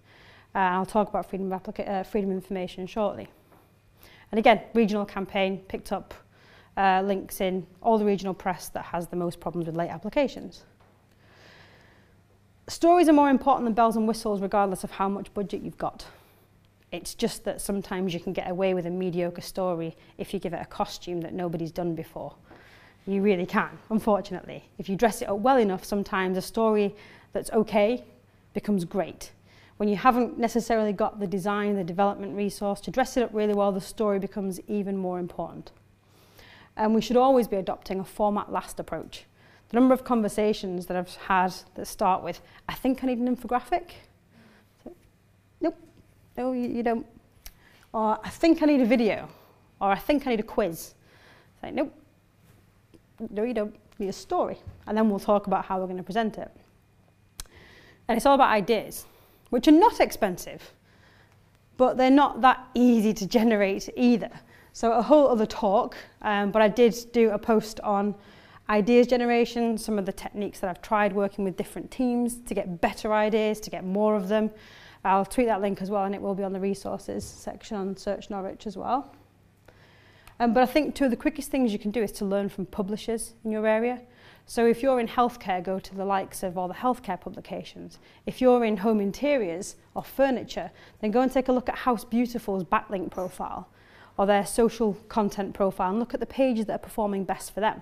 Uh, 0.55 0.59
I'll 0.59 0.85
talk 0.85 1.09
about 1.09 1.29
freedom 1.29 1.51
of, 1.51 1.79
uh, 1.79 2.03
freedom 2.03 2.31
information 2.31 2.85
shortly. 2.85 3.27
And 4.31 4.39
again, 4.39 4.61
regional 4.73 5.05
campaign 5.05 5.59
picked 5.67 5.91
up 5.91 6.13
uh, 6.77 7.01
links 7.03 7.41
in 7.41 7.65
all 7.81 7.97
the 7.97 8.05
regional 8.05 8.33
press 8.33 8.69
that 8.69 8.83
has 8.85 9.07
the 9.07 9.15
most 9.15 9.39
problems 9.39 9.67
with 9.67 9.75
late 9.75 9.89
applications. 9.89 10.63
Stories 12.67 13.09
are 13.09 13.13
more 13.13 13.29
important 13.29 13.65
than 13.65 13.73
bells 13.73 13.95
and 13.95 14.07
whistles 14.07 14.41
regardless 14.41 14.83
of 14.83 14.91
how 14.91 15.09
much 15.09 15.33
budget 15.33 15.61
you've 15.61 15.77
got. 15.77 16.05
It's 16.91 17.15
just 17.15 17.43
that 17.43 17.59
sometimes 17.59 18.13
you 18.13 18.19
can 18.19 18.33
get 18.33 18.49
away 18.49 18.73
with 18.73 18.85
a 18.85 18.89
mediocre 18.89 19.41
story 19.41 19.95
if 20.17 20.33
you 20.33 20.39
give 20.39 20.53
it 20.53 20.61
a 20.61 20.65
costume 20.65 21.21
that 21.21 21.33
nobody's 21.33 21.71
done 21.71 21.95
before. 21.95 22.35
You 23.05 23.21
really 23.21 23.45
can, 23.45 23.69
unfortunately. 23.89 24.63
If 24.77 24.87
you 24.87 24.95
dress 24.95 25.21
it 25.21 25.27
up 25.27 25.39
well 25.39 25.57
enough, 25.57 25.83
sometimes 25.83 26.37
a 26.37 26.41
story 26.41 26.95
that's 27.33 27.51
okay 27.51 28.03
becomes 28.53 28.85
great. 28.85 29.31
When 29.77 29.89
you 29.89 29.95
haven't 29.95 30.37
necessarily 30.37 30.93
got 30.93 31.19
the 31.19 31.27
design, 31.27 31.75
the 31.75 31.83
development 31.83 32.35
resource 32.35 32.79
to 32.81 32.91
dress 32.91 33.17
it 33.17 33.23
up 33.23 33.31
really 33.33 33.53
well, 33.53 33.71
the 33.71 33.81
story 33.81 34.19
becomes 34.19 34.59
even 34.67 34.97
more 34.97 35.19
important. 35.19 35.71
And 36.77 36.93
we 36.93 37.01
should 37.01 37.17
always 37.17 37.47
be 37.47 37.57
adopting 37.57 37.99
a 37.99 38.03
format 38.03 38.51
last 38.51 38.79
approach. 38.79 39.25
The 39.69 39.75
number 39.75 39.93
of 39.93 40.03
conversations 40.03 40.85
that 40.85 40.97
I've 40.97 41.15
had 41.15 41.53
that 41.75 41.87
start 41.87 42.23
with, 42.23 42.41
I 42.69 42.73
think 42.73 43.03
I 43.03 43.07
need 43.07 43.17
an 43.17 43.35
infographic. 43.35 43.89
So, 44.83 44.93
nope, 45.61 45.75
no, 46.37 46.51
you, 46.51 46.67
you, 46.69 46.83
don't. 46.83 47.05
Or 47.91 48.19
I 48.23 48.29
think 48.29 48.61
I 48.61 48.65
need 48.65 48.81
a 48.81 48.85
video. 48.85 49.27
Or 49.81 49.89
I 49.89 49.97
think 49.97 50.27
I 50.27 50.31
need 50.31 50.39
a 50.39 50.43
quiz. 50.43 50.93
Nope, 51.63 51.93
no, 53.29 53.43
you 53.43 53.53
don't. 53.53 53.75
Need 53.99 54.09
a 54.09 54.13
story. 54.13 54.57
And 54.87 54.97
then 54.97 55.09
we'll 55.09 55.19
talk 55.19 55.47
about 55.47 55.65
how 55.65 55.79
we're 55.79 55.85
going 55.85 55.97
to 55.97 56.03
present 56.03 56.37
it. 56.37 56.51
And 58.07 58.17
it's 58.17 58.25
all 58.25 58.35
about 58.35 58.49
ideas, 58.49 59.05
which 59.53 59.67
are 59.67 59.71
not 59.71 59.99
expensive, 59.99 60.71
but 61.77 61.95
they're 61.95 62.09
not 62.09 62.41
that 62.41 62.67
easy 62.73 63.13
to 63.13 63.27
generate 63.27 63.87
either. 63.95 64.31
So 64.71 64.93
a 64.93 65.01
whole 65.03 65.27
other 65.27 65.45
talk, 65.45 65.95
um, 66.23 66.49
but 66.49 66.63
I 66.63 66.67
did 66.67 66.95
do 67.13 67.29
a 67.29 67.37
post 67.37 67.79
on 67.81 68.15
ideas 68.67 69.05
generation, 69.05 69.77
some 69.77 69.99
of 69.99 70.07
the 70.07 70.11
techniques 70.11 70.59
that 70.61 70.71
I've 70.71 70.81
tried 70.81 71.13
working 71.13 71.45
with 71.45 71.55
different 71.55 71.91
teams 71.91 72.37
to 72.47 72.55
get 72.55 72.81
better 72.81 73.13
ideas, 73.13 73.59
to 73.59 73.69
get 73.69 73.85
more 73.85 74.15
of 74.15 74.27
them. 74.27 74.49
I'll 75.05 75.23
tweet 75.23 75.45
that 75.45 75.61
link 75.61 75.83
as 75.83 75.91
well 75.91 76.05
and 76.05 76.15
it 76.15 76.21
will 76.21 76.33
be 76.33 76.43
on 76.43 76.51
the 76.51 76.59
resources 76.59 77.23
section 77.23 77.77
on 77.77 77.95
Search 77.95 78.31
Norwich 78.31 78.65
as 78.65 78.75
well. 78.75 79.13
Um, 80.39 80.55
but 80.55 80.63
I 80.63 80.65
think 80.65 80.95
two 80.95 81.05
of 81.05 81.11
the 81.11 81.15
quickest 81.15 81.51
things 81.51 81.71
you 81.71 81.77
can 81.77 81.91
do 81.91 82.01
is 82.01 82.11
to 82.13 82.25
learn 82.25 82.49
from 82.49 82.65
publishers 82.65 83.35
in 83.45 83.51
your 83.51 83.67
area. 83.67 84.01
So 84.45 84.65
if 84.65 84.83
you're 84.83 84.99
in 84.99 85.07
healthcare, 85.07 85.63
go 85.63 85.79
to 85.79 85.95
the 85.95 86.05
likes 86.05 86.43
of 86.43 86.57
all 86.57 86.67
the 86.67 86.73
healthcare 86.73 87.19
publications. 87.19 87.97
If 88.25 88.41
you're 88.41 88.65
in 88.65 88.77
home 88.77 88.99
interiors 88.99 89.75
or 89.95 90.03
furniture, 90.03 90.71
then 90.99 91.11
go 91.11 91.21
and 91.21 91.31
take 91.31 91.47
a 91.47 91.53
look 91.53 91.69
at 91.69 91.75
House 91.75 92.03
Beautiful's 92.03 92.63
backlink 92.63 93.11
profile 93.11 93.69
or 94.17 94.25
their 94.25 94.45
social 94.45 94.93
content 95.07 95.53
profile 95.53 95.91
and 95.91 95.99
look 95.99 96.13
at 96.13 96.19
the 96.19 96.25
pages 96.25 96.65
that 96.65 96.73
are 96.73 96.79
performing 96.79 97.23
best 97.23 97.53
for 97.53 97.61
them. 97.61 97.81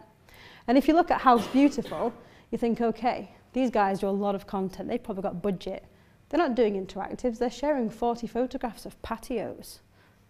And 0.67 0.77
if 0.77 0.87
you 0.87 0.93
look 0.93 1.11
at 1.11 1.21
House 1.21 1.47
Beautiful, 1.47 2.13
you 2.51 2.57
think, 2.57 2.79
okay, 2.79 3.31
these 3.53 3.69
guys 3.69 3.99
do 3.99 4.07
a 4.07 4.09
lot 4.09 4.35
of 4.35 4.47
content, 4.47 4.87
they've 4.87 5.03
probably 5.03 5.23
got 5.23 5.41
budget. 5.41 5.85
They're 6.29 6.37
not 6.37 6.55
doing 6.55 6.85
interactives, 6.85 7.39
they're 7.39 7.49
sharing 7.49 7.89
40 7.89 8.27
photographs 8.27 8.85
of 8.85 9.01
patios. 9.01 9.81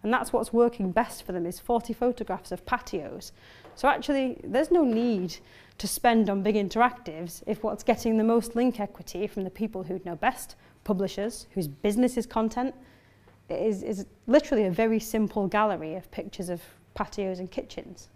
And 0.02 0.12
that's 0.12 0.32
what's 0.32 0.52
working 0.52 0.90
best 0.90 1.24
for 1.24 1.30
them 1.30 1.46
is 1.46 1.60
40 1.60 1.92
photographs 1.92 2.50
of 2.50 2.66
patios. 2.66 3.30
So 3.76 3.86
actually, 3.86 4.40
there's 4.42 4.72
no 4.72 4.82
need 4.82 5.36
to 5.78 5.88
spend 5.88 6.30
on 6.30 6.42
big 6.42 6.54
interactives 6.54 7.42
if 7.46 7.62
what's 7.62 7.82
getting 7.82 8.16
the 8.16 8.24
most 8.24 8.54
link 8.54 8.80
equity 8.80 9.26
from 9.26 9.44
the 9.44 9.50
people 9.50 9.82
who'd 9.82 10.04
know 10.04 10.16
best, 10.16 10.56
publishers, 10.84 11.46
whose 11.52 11.68
business 11.68 12.16
is 12.16 12.26
content, 12.26 12.74
is, 13.48 13.82
is 13.82 14.06
literally 14.26 14.64
a 14.64 14.70
very 14.70 15.00
simple 15.00 15.46
gallery 15.46 15.94
of 15.94 16.10
pictures 16.10 16.48
of 16.48 16.62
patios 16.94 17.38
and 17.38 17.50
kitchens. 17.50 18.08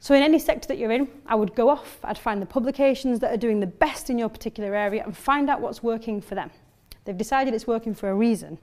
So 0.00 0.14
in 0.14 0.22
any 0.22 0.38
sector 0.38 0.68
that 0.68 0.78
you're 0.78 0.90
in, 0.90 1.08
I 1.26 1.34
would 1.34 1.54
go 1.54 1.68
off, 1.68 1.98
I'd 2.04 2.18
find 2.18 2.42
the 2.42 2.46
publications 2.46 3.20
that 3.20 3.32
are 3.32 3.38
doing 3.38 3.60
the 3.60 3.66
best 3.66 4.10
in 4.10 4.18
your 4.18 4.28
particular 4.28 4.74
area 4.74 5.02
and 5.02 5.16
find 5.16 5.48
out 5.48 5.60
what's 5.60 5.82
working 5.82 6.20
for 6.20 6.34
them. 6.34 6.50
They've 7.04 7.16
decided 7.16 7.54
it's 7.54 7.66
working 7.66 7.94
for 7.94 8.10
a 8.10 8.14
reason. 8.14 8.58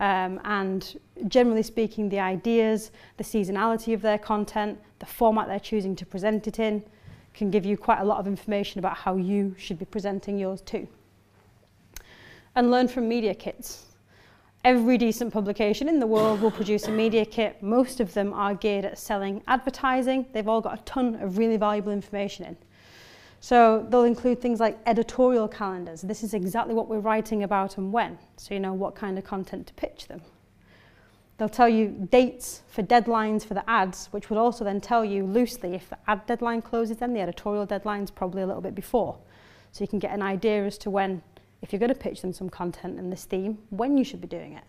Um, 0.00 0.40
and 0.44 0.98
generally 1.26 1.62
speaking, 1.62 2.08
the 2.08 2.20
ideas, 2.20 2.90
the 3.16 3.24
seasonality 3.24 3.92
of 3.94 4.00
their 4.00 4.18
content, 4.18 4.78
the 4.98 5.06
format 5.06 5.48
they're 5.48 5.60
choosing 5.60 5.96
to 5.96 6.06
present 6.06 6.46
it 6.46 6.58
in, 6.58 6.82
can 7.38 7.50
give 7.50 7.64
you 7.64 7.76
quite 7.76 8.00
a 8.00 8.04
lot 8.04 8.18
of 8.18 8.26
information 8.26 8.80
about 8.80 8.96
how 8.96 9.16
you 9.16 9.54
should 9.56 9.78
be 9.78 9.84
presenting 9.84 10.38
yours 10.38 10.60
too. 10.60 10.88
And 12.56 12.70
learn 12.70 12.88
from 12.88 13.08
media 13.08 13.34
kits. 13.34 13.86
Every 14.64 14.98
decent 14.98 15.32
publication 15.32 15.88
in 15.88 16.00
the 16.00 16.06
world 16.06 16.40
will 16.40 16.50
produce 16.50 16.88
a 16.88 16.90
media 16.90 17.24
kit. 17.24 17.62
Most 17.62 18.00
of 18.00 18.12
them 18.12 18.32
are 18.32 18.54
geared 18.54 18.84
at 18.84 18.98
selling 18.98 19.40
advertising. 19.46 20.26
They've 20.32 20.48
all 20.48 20.60
got 20.60 20.80
a 20.80 20.82
ton 20.82 21.14
of 21.22 21.38
really 21.38 21.56
valuable 21.56 21.92
information 21.92 22.44
in. 22.44 22.56
So 23.40 23.86
they'll 23.88 24.02
include 24.02 24.40
things 24.40 24.58
like 24.58 24.76
editorial 24.86 25.46
calendars. 25.46 26.02
This 26.02 26.24
is 26.24 26.34
exactly 26.34 26.74
what 26.74 26.88
we're 26.88 26.98
writing 26.98 27.44
about 27.44 27.78
and 27.78 27.92
when, 27.92 28.18
so 28.36 28.52
you 28.52 28.58
know 28.58 28.72
what 28.72 28.96
kind 28.96 29.16
of 29.16 29.22
content 29.22 29.68
to 29.68 29.74
pitch 29.74 30.08
them. 30.08 30.20
They'll 31.38 31.48
tell 31.48 31.68
you 31.68 32.08
dates 32.10 32.62
for 32.66 32.82
deadlines 32.82 33.44
for 33.44 33.54
the 33.54 33.68
ads, 33.70 34.08
which 34.10 34.28
would 34.28 34.38
also 34.38 34.64
then 34.64 34.80
tell 34.80 35.04
you 35.04 35.24
loosely 35.24 35.74
if 35.74 35.88
the 35.88 35.98
ad 36.08 36.26
deadline 36.26 36.62
closes 36.62 36.96
then, 36.96 37.14
the 37.14 37.20
editorial 37.20 37.64
deadline's 37.64 38.10
probably 38.10 38.42
a 38.42 38.46
little 38.46 38.62
bit 38.62 38.74
before. 38.74 39.16
So 39.70 39.84
you 39.84 39.88
can 39.88 40.00
get 40.00 40.12
an 40.12 40.22
idea 40.22 40.66
as 40.66 40.76
to 40.78 40.90
when 40.90 41.22
if 41.62 41.72
you're 41.72 41.80
going 41.80 41.92
to 41.92 41.98
pitch 41.98 42.22
them 42.22 42.32
some 42.32 42.48
content 42.48 42.98
in 42.98 43.10
this 43.10 43.24
theme, 43.24 43.58
when 43.70 43.96
you 43.96 44.04
should 44.04 44.20
be 44.20 44.28
doing 44.28 44.54
it. 44.54 44.64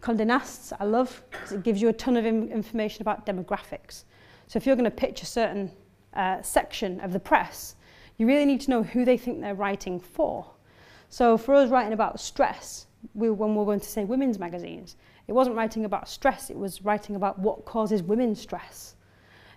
Condé 0.00 0.26
Nast, 0.26 0.72
I 0.80 0.84
love, 0.84 1.22
because 1.30 1.52
it 1.52 1.62
gives 1.62 1.80
you 1.80 1.88
a 1.88 1.92
ton 1.92 2.16
of 2.16 2.26
information 2.26 3.02
about 3.02 3.24
demographics. 3.24 4.04
So 4.48 4.56
if 4.56 4.66
you're 4.66 4.74
going 4.74 4.84
to 4.84 4.90
pitch 4.90 5.22
a 5.22 5.26
certain 5.26 5.70
uh, 6.14 6.42
section 6.42 7.00
of 7.00 7.12
the 7.12 7.20
press, 7.20 7.76
you 8.18 8.26
really 8.26 8.44
need 8.44 8.60
to 8.62 8.70
know 8.70 8.82
who 8.82 9.04
they 9.04 9.16
think 9.16 9.40
they're 9.40 9.54
writing 9.54 10.00
for. 10.00 10.44
So 11.08 11.38
for 11.38 11.54
us 11.54 11.70
writing 11.70 11.92
about 11.92 12.18
stress, 12.18 12.86
we, 13.14 13.30
when 13.30 13.54
we're 13.54 13.64
going 13.64 13.80
to 13.80 13.88
say 13.88 14.04
women's 14.04 14.38
magazines, 14.38 14.96
It 15.28 15.32
wasn't 15.32 15.56
writing 15.56 15.84
about 15.84 16.08
stress, 16.08 16.50
it 16.50 16.56
was 16.56 16.82
writing 16.82 17.16
about 17.16 17.38
what 17.38 17.64
causes 17.64 18.02
women 18.02 18.34
stress. 18.34 18.96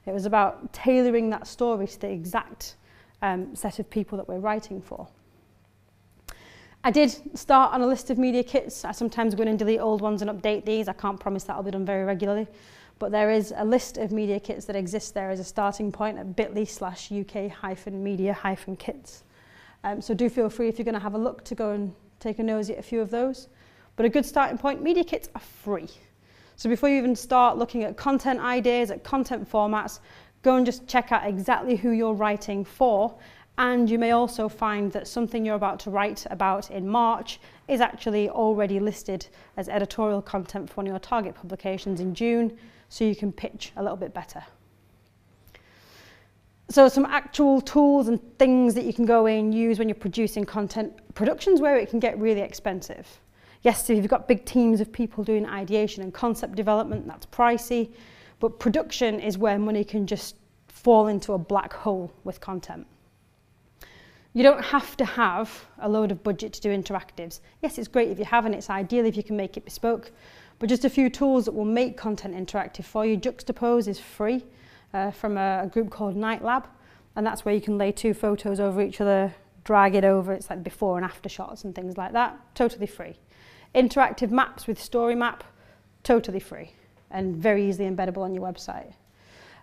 It 0.06 0.14
was 0.14 0.26
about 0.26 0.72
tailoring 0.72 1.32
that 1.32 1.48
story 1.48 1.88
to 1.88 2.02
the 2.02 2.10
exact 2.10 2.76
um, 3.22 3.56
set 3.56 3.80
of 3.80 3.90
people 3.90 4.18
that 4.18 4.28
we're 4.28 4.40
writing 4.40 4.82
for. 4.82 5.08
I 6.84 6.92
did 6.92 7.10
start 7.36 7.74
on 7.74 7.82
a 7.82 7.88
list 7.88 8.12
of 8.12 8.20
media 8.20 8.44
kits. 8.44 8.86
I 8.86 8.92
sometimes 8.92 9.34
go 9.34 9.42
in 9.42 9.48
and 9.48 9.58
delete 9.58 9.80
old 9.80 10.02
ones 10.02 10.22
and 10.22 10.30
update 10.30 10.66
these. 10.66 10.88
I 10.88 10.94
can't 10.94 11.20
promise 11.20 11.44
that'll 11.44 11.64
be 11.64 11.72
done 11.72 11.84
very 11.84 12.06
regularly. 12.06 12.48
But 13.00 13.12
there 13.12 13.32
is 13.32 13.52
a 13.58 13.66
list 13.66 13.98
of 13.98 14.12
media 14.12 14.40
kits 14.40 14.66
that 14.66 14.76
exist 14.76 15.16
there 15.16 15.32
as 15.32 15.40
a 15.40 15.44
starting 15.44 15.92
point 15.92 16.20
at 16.20 16.36
bit.ly 16.36 16.66
slash 16.66 17.12
UK 17.12 17.50
hyphen 17.50 18.04
media 18.04 18.34
hyphen 18.34 18.76
kits. 18.76 19.24
Um, 19.84 20.00
so 20.00 20.14
do 20.14 20.30
feel 20.30 20.48
free 20.48 20.68
if 20.68 20.78
you're 20.78 20.86
going 20.86 20.94
to 20.94 21.00
have 21.00 21.16
a 21.16 21.18
look 21.18 21.44
to 21.46 21.56
go 21.56 21.72
and 21.72 21.92
take 22.20 22.38
a 22.38 22.44
nosy 22.44 22.74
at 22.74 22.80
a 22.80 22.84
few 22.84 23.02
of 23.02 23.10
those. 23.10 23.48
But 23.96 24.06
a 24.06 24.10
good 24.10 24.26
starting 24.26 24.58
point, 24.58 24.82
media 24.82 25.04
kits 25.04 25.30
are 25.36 25.42
free. 25.42 25.90
So 26.58 26.70
before 26.70 26.90
you 26.90 26.98
even 26.98 27.16
start 27.16 27.58
looking 27.58 27.84
at 27.84 27.98
content 27.98 28.40
ideas, 28.40 28.92
at 28.92 29.04
content 29.04 29.50
formats, 29.50 30.00
go 30.42 30.56
and 30.56 30.66
just 30.66 30.88
check 30.88 31.12
out 31.12 31.26
exactly 31.28 31.76
who 31.76 31.92
you're 31.92 32.14
writing 32.14 32.64
for. 32.64 33.16
And 33.58 33.90
you 33.90 33.98
may 33.98 34.12
also 34.12 34.50
find 34.50 34.92
that 34.92 35.08
something 35.08 35.46
you're 35.46 35.56
about 35.56 35.80
to 35.82 35.90
write 35.90 36.26
about 36.30 36.72
in 36.72 36.88
March 36.88 37.40
is 37.70 37.80
actually 37.80 38.30
already 38.30 38.80
listed 38.80 39.28
as 39.56 39.70
editorial 39.70 40.22
content 40.22 40.70
for 40.70 40.76
one 40.76 40.88
of 40.88 40.92
your 40.92 41.00
target 41.00 41.36
publications 41.36 42.02
in 42.02 42.14
June, 42.14 42.58
so 42.90 43.06
you 43.06 43.16
can 43.16 43.32
pitch 43.32 43.72
a 43.78 43.82
little 43.82 43.98
bit 43.98 44.14
better. 44.14 44.44
So 46.70 46.90
some 46.90 47.06
actual 47.06 47.62
tools 47.62 48.08
and 48.08 48.20
things 48.38 48.74
that 48.74 48.84
you 48.84 48.94
can 48.94 49.06
go 49.06 49.26
in 49.26 49.38
and 49.38 49.56
use 49.56 49.80
when 49.80 49.88
you're 49.88 49.96
producing 49.96 50.46
content. 50.46 50.94
Production's 51.14 51.62
where 51.62 51.78
it 51.78 51.90
can 51.90 52.00
get 52.00 52.20
really 52.20 52.42
expensive. 52.42 53.08
Yes, 53.66 53.90
if 53.90 53.98
you've 53.98 54.08
got 54.08 54.28
big 54.28 54.46
teams 54.46 54.80
of 54.80 54.92
people 54.92 55.24
doing 55.24 55.44
ideation 55.48 56.04
and 56.04 56.14
concept 56.14 56.54
development, 56.56 57.08
that's 57.08 57.26
pricey. 57.26 57.90
But 58.40 58.60
production 58.60 59.20
is 59.20 59.40
where 59.40 59.58
money 59.58 59.84
can 59.84 60.06
just 60.06 60.36
fall 60.68 61.08
into 61.08 61.34
a 61.34 61.40
black 61.40 61.74
hole 61.74 62.14
with 62.24 62.40
content. 62.40 62.86
You 64.34 64.44
don't 64.44 64.64
have 64.64 64.96
to 64.98 65.06
have 65.06 65.66
a 65.80 65.90
load 65.90 66.12
of 66.12 66.22
budget 66.22 66.54
to 66.54 66.62
do 66.62 66.70
interactives. 66.70 67.40
Yes, 67.64 67.80
it's 67.80 67.88
great 67.88 68.10
if 68.10 68.20
you 68.20 68.26
have, 68.26 68.46
and 68.46 68.54
it's 68.54 68.70
ideal 68.70 69.04
if 69.04 69.18
you 69.18 69.24
can 69.24 69.36
make 69.36 69.58
it 69.58 69.66
bespoke. 69.66 70.12
But 70.60 70.70
just 70.70 70.86
a 70.86 70.90
few 70.90 71.10
tools 71.10 71.46
that 71.46 71.54
will 71.54 71.66
make 71.66 71.98
content 71.98 72.36
interactive 72.36 72.86
for 72.86 73.04
you. 73.04 73.18
Juxtapose 73.18 73.88
is 73.88 74.00
free 74.00 74.46
uh, 74.94 75.10
from 75.10 75.38
a, 75.40 75.62
a 75.64 75.68
group 75.68 75.90
called 75.90 76.16
Knight 76.16 76.44
Lab, 76.44 76.68
and 77.16 77.26
that's 77.26 77.46
where 77.46 77.56
you 77.56 77.62
can 77.62 77.80
lay 77.80 77.92
two 77.92 78.14
photos 78.14 78.60
over 78.60 78.80
each 78.80 79.02
other, 79.02 79.34
drag 79.64 79.96
it 79.96 80.04
over. 80.04 80.34
It's 80.34 80.52
like 80.52 80.64
before 80.64 80.98
and 80.98 81.06
after 81.06 81.30
shots 81.30 81.64
and 81.64 81.74
things 81.74 81.98
like 81.98 82.12
that. 82.14 82.38
Totally 82.54 82.86
free. 82.86 83.16
Interactive 83.76 84.32
maps 84.32 84.68
with 84.68 84.82
Story 84.82 85.16
Map, 85.16 85.44
totally 86.04 86.40
free 86.40 86.72
and 87.12 87.36
very 87.36 87.68
easily 87.68 87.90
embeddable 87.90 88.20
on 88.20 88.34
your 88.34 88.44
website. 88.44 88.94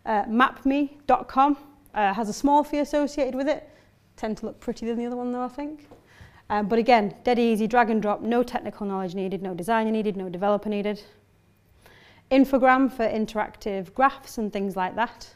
Uh, 0.04 0.24
mapme.com 0.24 1.56
uh, 1.94 2.14
has 2.14 2.28
a 2.28 2.32
small 2.32 2.64
fee 2.64 2.78
associated 2.78 3.34
with 3.34 3.48
it. 3.48 3.68
Tend 4.16 4.36
to 4.38 4.46
look 4.46 4.60
prettier 4.60 4.88
than 4.88 4.98
the 4.98 5.06
other 5.06 5.16
one 5.16 5.32
though, 5.32 5.42
I 5.42 5.48
think. 5.48 5.88
Um, 6.50 6.68
but 6.68 6.78
again, 6.78 7.14
dead 7.24 7.38
easy, 7.38 7.66
drag 7.66 7.90
and 7.90 8.02
drop, 8.02 8.20
no 8.20 8.42
technical 8.42 8.86
knowledge 8.86 9.14
needed, 9.14 9.42
no 9.42 9.54
designer 9.54 9.90
needed, 9.90 10.16
no 10.16 10.28
developer 10.28 10.68
needed. 10.68 11.02
Infogram 12.30 12.92
for 12.92 13.08
interactive 13.08 13.94
graphs 13.94 14.38
and 14.38 14.52
things 14.52 14.76
like 14.76 14.94
that, 14.96 15.28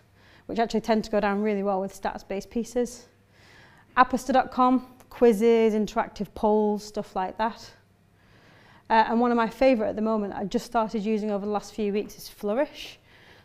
which 0.47 0.59
actually 0.59 0.81
tend 0.81 1.05
to 1.05 1.11
go 1.11 1.21
down 1.21 1.43
really 1.43 1.63
well 1.63 1.81
with 1.81 1.99
stats-based 1.99 2.51
pieces. 2.51 3.07
Apester.com, 3.97 4.87
quizzes, 5.09 5.75
interactive 5.75 6.29
polls, 6.35 6.85
stuff 6.85 7.17
like 7.17 7.39
that. 7.39 7.71
Uh, 8.89 9.05
and 9.09 9.21
one 9.21 9.31
of 9.31 9.37
my 9.37 9.49
favourite 9.49 9.91
at 9.91 9.97
the 9.97 10.03
moment 10.03 10.33
I've 10.35 10.49
just 10.49 10.67
started 10.67 11.03
using 11.03 11.31
over 11.31 11.45
the 11.45 11.53
last 11.53 11.75
few 11.75 11.93
weeks 11.93 12.17
is 12.17 12.29
Flourish. 12.29 12.99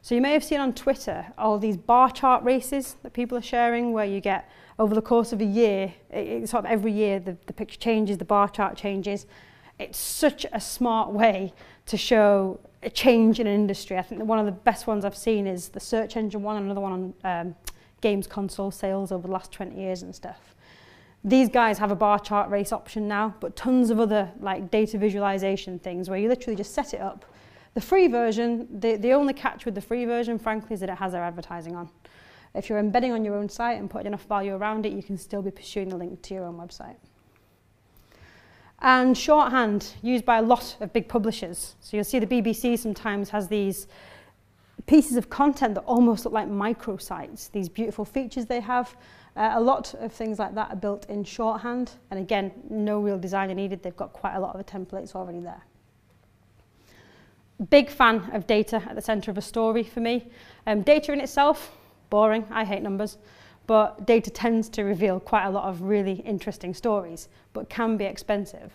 So 0.04 0.16
you 0.16 0.22
may 0.22 0.34
have 0.34 0.44
seen 0.44 0.60
on 0.60 0.74
Twitter 0.74 1.28
all 1.38 1.60
these 1.60 1.78
bar 1.78 2.10
chart 2.12 2.44
races 2.44 2.96
that 3.04 3.14
people 3.14 3.38
are 3.38 3.42
sharing 3.42 3.94
where 3.94 4.06
you 4.06 4.20
get 4.20 4.50
over 4.80 4.96
the 4.96 5.02
course 5.02 5.32
of 5.32 5.42
a 5.42 5.46
year, 5.46 5.94
it, 6.10 6.28
it 6.28 6.50
sort 6.50 6.66
of 6.66 6.72
every 6.72 6.92
year 6.92 7.20
the, 7.20 7.38
the 7.46 7.54
picture 7.54 7.80
changes, 7.80 8.18
the 8.18 8.26
bar 8.26 8.50
chart 8.50 8.76
changes. 8.76 9.28
It's 9.78 9.98
such 9.98 10.46
a 10.52 10.60
smart 10.60 11.12
way 11.12 11.54
to 11.88 11.98
show 11.98 12.60
a 12.84 12.90
change 12.90 13.40
in 13.40 13.48
an 13.48 13.54
industry. 13.54 13.98
I 13.98 14.02
think 14.02 14.20
that 14.20 14.26
one 14.26 14.40
of 14.40 14.46
the 14.46 14.52
best 14.52 14.88
ones 14.88 15.06
I've 15.06 15.18
seen 15.18 15.46
is 15.46 15.70
the 15.70 15.80
search 15.80 16.18
engine 16.18 16.42
one, 16.42 16.58
another 16.58 16.82
one 16.82 17.14
on 17.24 17.48
um, 17.48 17.56
games 18.02 18.28
console 18.28 18.72
sales 18.72 19.12
over 19.12 19.28
the 19.28 19.34
last 19.34 19.52
20 19.52 19.80
years 19.80 20.02
and 20.02 20.16
stuff. 20.16 20.56
These 21.24 21.50
guys 21.50 21.78
have 21.78 21.92
a 21.92 21.96
bar 21.96 22.20
chart 22.20 22.50
race 22.50 22.72
option 22.72 23.08
now, 23.08 23.36
but 23.40 23.56
tons 23.56 23.90
of 23.92 24.00
other 24.00 24.32
like 24.40 24.72
data 24.72 24.98
visualization 24.98 25.78
things 25.78 26.10
where 26.10 26.18
you 26.18 26.28
literally 26.28 26.56
just 26.56 26.74
set 26.74 26.94
it 26.94 27.02
up. 27.02 27.26
The 27.74 27.82
free 27.82 28.08
version, 28.08 28.68
the, 28.80 28.98
the 28.98 29.14
only 29.14 29.34
catch 29.34 29.66
with 29.66 29.76
the 29.76 29.82
free 29.82 30.06
version, 30.06 30.40
frankly, 30.40 30.74
is 30.74 30.80
that 30.80 30.90
it 30.90 30.98
has 30.98 31.12
their 31.12 31.24
advertising 31.24 31.76
on. 31.76 31.90
If 32.54 32.70
you're 32.70 32.80
embedding 32.80 33.14
on 33.14 33.24
your 33.24 33.36
own 33.36 33.48
site 33.48 33.80
and 33.80 33.90
putting 33.90 34.08
enough 34.08 34.26
value 34.26 34.56
around 34.56 34.86
it, 34.86 34.92
you 34.92 35.04
can 35.04 35.18
still 35.18 35.42
be 35.42 35.52
pursuing 35.52 35.90
the 35.90 35.96
link 35.96 36.22
to 36.24 36.34
your 36.34 36.46
own 36.46 36.58
website. 36.58 36.98
And 38.80 39.16
shorthand, 39.16 39.94
used 40.02 40.26
by 40.26 40.40
a 40.40 40.42
lot 40.42 40.76
of 40.82 40.92
big 40.92 41.08
publishers. 41.08 41.76
So 41.82 41.96
you'll 41.96 42.04
see 42.04 42.20
the 42.20 42.28
BBC 42.28 42.78
sometimes 42.80 43.30
has 43.30 43.48
these 43.48 43.88
pieces 44.88 45.16
of 45.16 45.30
content 45.30 45.76
that 45.76 45.82
almost 45.82 46.26
look 46.26 46.34
like 46.34 46.50
microsites, 46.50 47.52
these 47.52 47.70
beautiful 47.70 48.04
features 48.04 48.48
they 48.48 48.60
have. 48.60 48.96
Uh, 49.36 49.52
a 49.54 49.62
lot 49.62 49.94
of 49.96 50.12
things 50.12 50.39
like 50.39 50.54
that 50.56 50.72
are 50.72 50.76
built 50.76 51.10
in 51.10 51.24
shorthand, 51.24 51.91
and 52.10 52.20
again, 52.20 52.52
no 52.70 53.00
real 53.00 53.17
designer 53.17 53.54
needed. 53.54 53.82
They've 53.82 53.96
got 53.96 54.12
quite 54.12 54.36
a 54.36 54.39
lot 54.39 54.56
of 54.56 54.65
the 54.65 54.72
templates 54.72 55.15
already 55.15 55.39
there. 55.39 55.63
Big 57.70 57.89
fan 57.89 58.30
of 58.34 58.46
data 58.48 58.84
at 58.89 58.96
the 58.96 59.02
centre 59.02 59.32
of 59.32 59.38
a 59.38 59.41
story 59.41 59.84
for 59.84 60.00
me. 60.00 60.28
Um, 60.67 60.82
data 60.82 61.13
in 61.13 61.22
itself, 61.22 61.72
boring. 62.10 62.46
I 62.52 62.65
hate 62.65 62.82
numbers. 62.82 63.17
But 63.67 64.06
data 64.06 64.30
tends 64.30 64.67
to 64.70 64.84
reveal 64.84 65.20
quite 65.20 65.46
a 65.46 65.50
lot 65.50 65.70
of 65.70 65.84
really 65.84 66.15
interesting 66.26 66.74
stories, 66.74 67.30
but 67.54 67.70
can 67.70 67.96
be 67.96 68.06
expensive. 68.06 68.72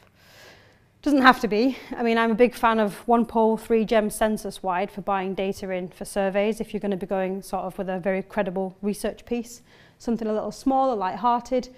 Doesn't 1.03 1.23
have 1.23 1.41
to 1.41 1.49
be. 1.49 1.77
I 1.97 2.03
mean, 2.03 2.19
I'm 2.19 2.31
a 2.31 2.35
big 2.37 2.55
fan 2.55 2.81
of 2.81 3.05
OnePoll, 3.07 3.61
three 3.61 3.85
gem 3.85 4.09
Censuswide 4.09 4.91
for 4.91 5.03
buying 5.03 5.35
data 5.35 5.71
in 5.71 5.89
for 5.89 6.05
surveys 6.05 6.61
if 6.61 6.73
you're 6.73 6.81
going 6.81 6.93
to 6.93 6.97
be 6.97 7.07
going 7.07 7.43
sort 7.43 7.65
of 7.65 7.77
with 7.77 7.89
a 7.89 7.99
very 7.99 8.23
credible 8.23 8.77
research 8.81 9.25
piece. 9.27 9.63
something 9.99 10.29
a 10.29 10.33
little 10.33 10.53
smaller, 10.53 10.95
light-hearted, 10.95 11.69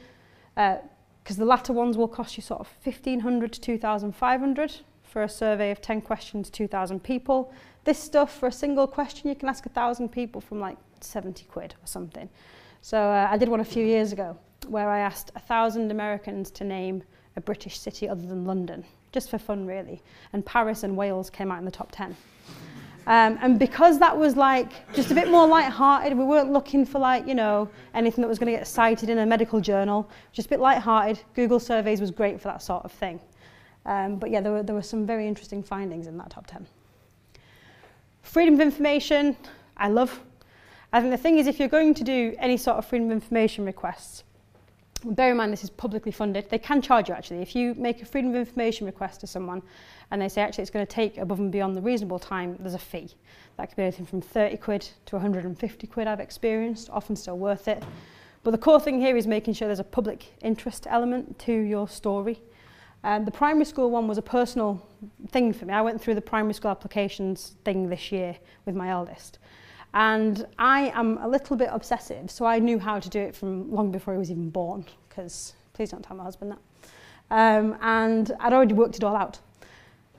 because 0.55 1.37
uh, 1.37 1.39
the 1.39 1.45
latter 1.45 1.73
ones 1.73 1.97
will 1.97 2.09
cost 2.09 2.37
you 2.37 2.43
sort 2.43 2.61
of 2.61 2.69
1,500 2.83 3.53
to 3.53 3.61
2,500 3.61 4.77
for 5.03 5.23
a 5.23 5.29
survey 5.29 5.71
of 5.71 5.81
10 5.81 6.03
questions, 6.03 6.51
2,000 6.51 7.03
people. 7.03 7.53
This 7.85 7.99
stuff, 7.99 8.39
for 8.39 8.47
a 8.49 8.53
single 8.53 8.87
question, 8.87 9.29
you 9.29 9.35
can 9.35 9.49
ask 9.49 9.65
1,000 9.65 10.09
people 10.11 10.41
from 10.41 10.61
like 10.61 10.77
70 11.01 11.45
quid 11.45 11.75
or 11.83 11.87
something. 11.87 12.29
So 12.83 12.99
uh, 12.99 13.29
I 13.31 13.37
did 13.37 13.49
one 13.49 13.61
a 13.61 13.65
few 13.65 13.85
years 13.85 14.13
ago 14.13 14.39
where 14.67 14.89
I 14.89 15.01
asked 15.01 15.33
1,000 15.35 15.91
Americans 15.91 16.51
to 16.53 16.65
name 16.65 17.03
a 17.37 17.41
British 17.41 17.79
city 17.79 18.09
other 18.09 18.27
than 18.27 18.45
London, 18.45 18.85
just 19.13 19.31
for 19.31 19.39
fun 19.39 19.67
really. 19.67 20.03
And 20.33 20.45
Paris 20.45 20.83
and 20.83 20.97
Wales 20.97 21.31
came 21.31 21.51
out 21.51 21.59
in 21.59 21.65
the 21.65 21.71
top 21.71 21.91
10. 21.93 22.17
Um, 23.09 23.39
and 23.41 23.59
because 23.59 23.99
that 24.01 24.15
was 24.15 24.37
like 24.37 24.71
just 24.95 25.11
a 25.11 25.15
bit 25.15 25.31
more 25.31 25.47
light-hearted, 25.47 26.17
we 26.17 26.25
weren't 26.25 26.53
looking 26.53 26.85
for 26.85 26.99
like, 26.99 27.27
you 27.27 27.35
know, 27.35 27.67
anything 27.95 28.21
that 28.21 28.29
was 28.29 28.39
going 28.39 28.53
to 28.53 28.59
get 28.59 28.67
cited 28.67 29.09
in 29.09 29.17
a 29.17 29.25
medical 29.25 29.63
journal, 29.63 30.11
just 30.31 30.47
a 30.47 30.51
bit 30.51 30.61
light-hearted. 30.61 31.19
Google 31.35 31.59
surveys 31.59 32.03
was 32.03 32.11
great 32.11 32.39
for 32.39 32.49
that 32.49 32.61
sort 32.61 32.85
of 32.85 32.93
thing. 32.93 33.19
Um, 33.87 34.17
but 34.17 34.31
yeah, 34.31 34.43
there 34.43 34.53
were, 34.53 34.63
there 34.63 34.75
were 34.75 34.83
some 34.83 35.07
very 35.07 35.27
interesting 35.27 35.63
findings 35.63 36.07
in 36.07 36.19
that 36.19 36.29
top 36.29 36.47
10. 36.49 36.67
Freedom 38.21 38.53
of 38.53 38.61
information, 38.61 39.39
I 39.79 39.89
love. 39.89 40.21
I 40.93 41.01
think 41.01 41.11
the 41.11 41.17
thing 41.17 41.39
is, 41.39 41.47
if 41.47 41.59
you're 41.59 41.69
going 41.69 41.95
to 41.95 42.05
do 42.05 42.37
any 42.39 42.59
sort 42.59 42.77
of 42.77 42.85
freedom 42.85 43.09
of 43.09 43.13
information 43.15 43.65
requests, 43.65 44.23
bear 45.05 45.31
in 45.31 45.37
mind 45.37 45.53
this 45.53 45.65
is 45.65 45.71
publicly 45.71 46.13
funded. 46.13 46.49
They 46.51 46.59
can 46.59 46.83
charge 46.83 47.09
you 47.09 47.15
actually. 47.15 47.41
If 47.41 47.55
you 47.55 47.75
make 47.75 48.03
a 48.03 48.05
freedom 48.05 48.31
of 48.31 48.37
information 48.37 48.87
request 48.87 49.21
to 49.21 49.27
someone 49.27 49.63
and 50.11 50.21
they 50.21 50.29
say 50.29 50.43
actually 50.43 50.63
it's 50.63 50.71
going 50.71 50.87
to 50.87 50.93
take 50.93 51.19
above 51.19 51.39
and 51.39 51.53
beyond 51.53 51.77
the 51.77 51.83
reasonable 51.83 52.19
time, 52.19 52.57
there's 52.61 52.75
a 52.75 52.79
fee. 52.79 53.11
That 53.57 53.69
could 53.69 53.77
be 53.77 53.83
anything 53.83 54.07
from 54.07 54.21
30 54.21 54.57
quid 54.59 54.89
to 55.07 55.17
150 55.17 55.87
quid 55.87 56.07
I've 56.07 56.21
experienced, 56.21 56.91
often 56.91 57.17
still 57.17 57.39
worth 57.39 57.69
it. 57.69 57.83
But 58.43 58.53
the 58.53 58.59
core 58.59 58.81
thing 58.81 59.01
here 59.01 59.17
is 59.17 59.27
making 59.27 59.55
sure 59.55 59.69
there's 59.69 59.81
a 59.81 59.85
public 59.85 60.33
interest 60.43 60.87
element 60.89 61.39
to 61.41 61.53
your 61.53 61.89
story. 61.89 62.41
Um, 63.05 63.25
the 63.25 63.31
primary 63.31 63.65
school 63.65 63.91
one 63.91 64.09
was 64.09 64.19
a 64.19 64.23
personal 64.23 64.85
thing 65.29 65.53
for 65.53 65.67
me. 65.67 65.75
I 65.75 65.83
went 65.83 66.01
through 66.01 66.15
the 66.15 66.21
primary 66.21 66.55
school 66.55 66.71
applications 66.71 67.57
thing 67.65 67.89
this 67.89 68.11
year 68.11 68.37
with 68.65 68.75
my 68.75 68.91
eldest. 68.91 69.39
And 69.99 70.47
I 70.61 70.93
am 70.95 71.19
a 71.19 71.27
little 71.27 71.57
bit 71.57 71.71
obsessive, 71.73 72.31
so 72.31 72.45
I 72.45 72.61
knew 72.61 72.79
how 72.79 73.01
to 73.01 73.09
do 73.09 73.19
it 73.19 73.35
from 73.35 73.69
long 73.69 73.91
before 73.91 74.15
he 74.15 74.19
was 74.19 74.31
even 74.31 74.49
born, 74.49 74.85
because 75.09 75.55
please 75.73 75.91
don't 75.91 76.05
tell 76.05 76.17
my 76.17 76.23
husband 76.23 76.53
that. 76.53 76.59
Um, 77.33 77.77
and 77.83 78.31
I'd 78.39 78.53
already 78.53 78.75
worked 78.75 78.95
it 78.95 79.03
all 79.03 79.17
out. 79.17 79.41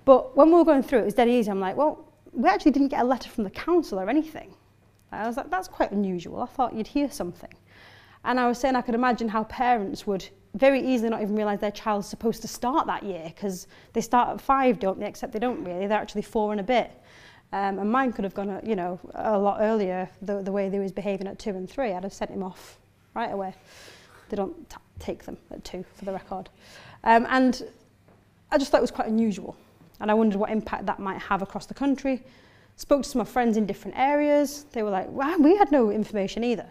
But 0.04 0.36
when 0.36 0.50
we 0.50 0.56
were 0.56 0.66
going 0.66 0.84
through 0.84 1.00
it, 1.00 1.02
it 1.04 1.06
was 1.06 1.14
dead 1.14 1.30
easy. 1.30 1.50
I'm 1.50 1.62
like, 1.62 1.78
well, 1.78 2.12
we 2.34 2.50
actually 2.50 2.72
didn't 2.72 2.90
get 2.90 3.00
a 3.00 3.06
letter 3.06 3.30
from 3.30 3.46
the 3.46 3.50
council 3.52 4.02
or 4.02 4.10
anything. 4.10 4.54
I 5.14 5.26
was 5.26 5.38
like, 5.38 5.50
that's 5.50 5.70
quite 5.70 5.92
unusual. 5.92 6.42
I 6.42 6.48
thought 6.48 6.74
you'd 6.74 6.86
hear 6.86 7.10
something. 7.10 7.54
And 8.26 8.38
I 8.38 8.50
was 8.50 8.58
saying 8.58 8.76
I 8.76 8.82
could 8.82 8.96
imagine 8.96 9.30
how 9.30 9.46
parents 9.46 10.06
would 10.06 10.28
very 10.56 10.86
easily 10.86 11.10
not 11.10 11.22
even 11.22 11.38
realise 11.38 11.62
their 11.62 11.72
child's 11.72 12.06
supposed 12.06 12.42
to 12.42 12.50
start 12.50 12.86
that 12.88 13.04
year 13.04 13.32
because 13.34 13.68
they 13.94 14.02
start 14.02 14.28
at 14.28 14.42
five, 14.42 14.78
don't 14.78 15.00
they? 15.00 15.08
Except 15.08 15.32
they 15.32 15.40
don't 15.40 15.64
really. 15.64 15.88
They're 15.88 15.98
actually 15.98 16.24
four 16.24 16.52
and 16.52 16.60
a 16.60 16.66
bit. 16.66 16.92
Um, 17.52 17.80
and 17.80 17.92
mine 17.92 18.14
could 18.14 18.24
have 18.24 18.36
gone, 18.36 18.62
you 18.64 18.76
know, 18.76 19.00
a 19.16 19.38
lot 19.38 19.58
earlier, 19.60 20.10
the, 20.22 20.42
the 20.42 20.52
way 20.52 20.70
they 20.70 20.80
was 20.80 20.92
behaving 20.92 21.28
at 21.28 21.40
two 21.40 21.52
and 21.52 21.68
three, 21.70 21.94
I'd 21.94 22.04
have 22.04 22.14
sent 22.14 22.30
him 22.30 22.44
off 22.44 22.78
right 23.16 23.32
away. 23.32 23.56
They 24.30 24.38
don't 24.38 24.56
take 25.00 25.24
them 25.24 25.38
at 25.50 25.64
two, 25.64 25.84
for 25.96 26.06
the 26.06 26.12
record. 26.14 26.50
Um, 27.04 27.26
and 27.30 27.64
I 28.52 28.58
just 28.58 28.72
thought 28.72 28.78
it 28.78 28.82
was 28.82 28.92
quite 28.92 29.08
unusual. 29.08 29.56
And 30.00 30.12
I 30.12 30.14
wondered 30.14 30.40
what 30.40 30.52
impact 30.52 30.86
that 30.86 31.00
might 31.00 31.20
have 31.20 31.42
across 31.42 31.66
the 31.66 31.74
country. 31.74 32.24
Spoke 32.76 33.04
to 33.04 33.10
some 33.10 33.20
of 33.20 33.28
my 33.28 33.32
friends 33.34 33.58
in 33.58 33.66
different 33.66 33.98
areas. 33.98 34.66
They 34.72 34.84
were 34.84 34.92
like, 34.92 35.08
wow, 35.08 35.30
well, 35.30 35.40
we 35.40 35.58
had 35.58 35.72
no 35.72 35.90
information 35.90 36.44
either. 36.44 36.68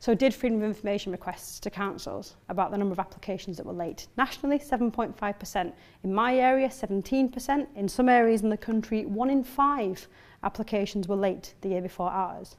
So 0.00 0.14
did 0.14 0.34
freedom 0.34 0.62
of 0.62 0.64
information 0.64 1.12
requests 1.12 1.60
to 1.60 1.68
councils 1.68 2.34
about 2.48 2.70
the 2.70 2.78
number 2.78 2.94
of 2.94 2.98
applications 2.98 3.58
that 3.58 3.66
were 3.66 3.74
late. 3.74 4.06
Nationally, 4.16 4.58
7.5%. 4.58 5.72
In 6.04 6.14
my 6.14 6.36
area, 6.36 6.68
17%. 6.68 7.66
In 7.76 7.86
some 7.86 8.08
areas 8.08 8.40
in 8.40 8.48
the 8.48 8.56
country, 8.56 9.04
one 9.04 9.28
in 9.28 9.44
five 9.44 10.08
applications 10.42 11.06
were 11.06 11.16
late 11.16 11.52
the 11.60 11.68
year 11.68 11.82
before 11.82 12.10
ours. 12.10 12.56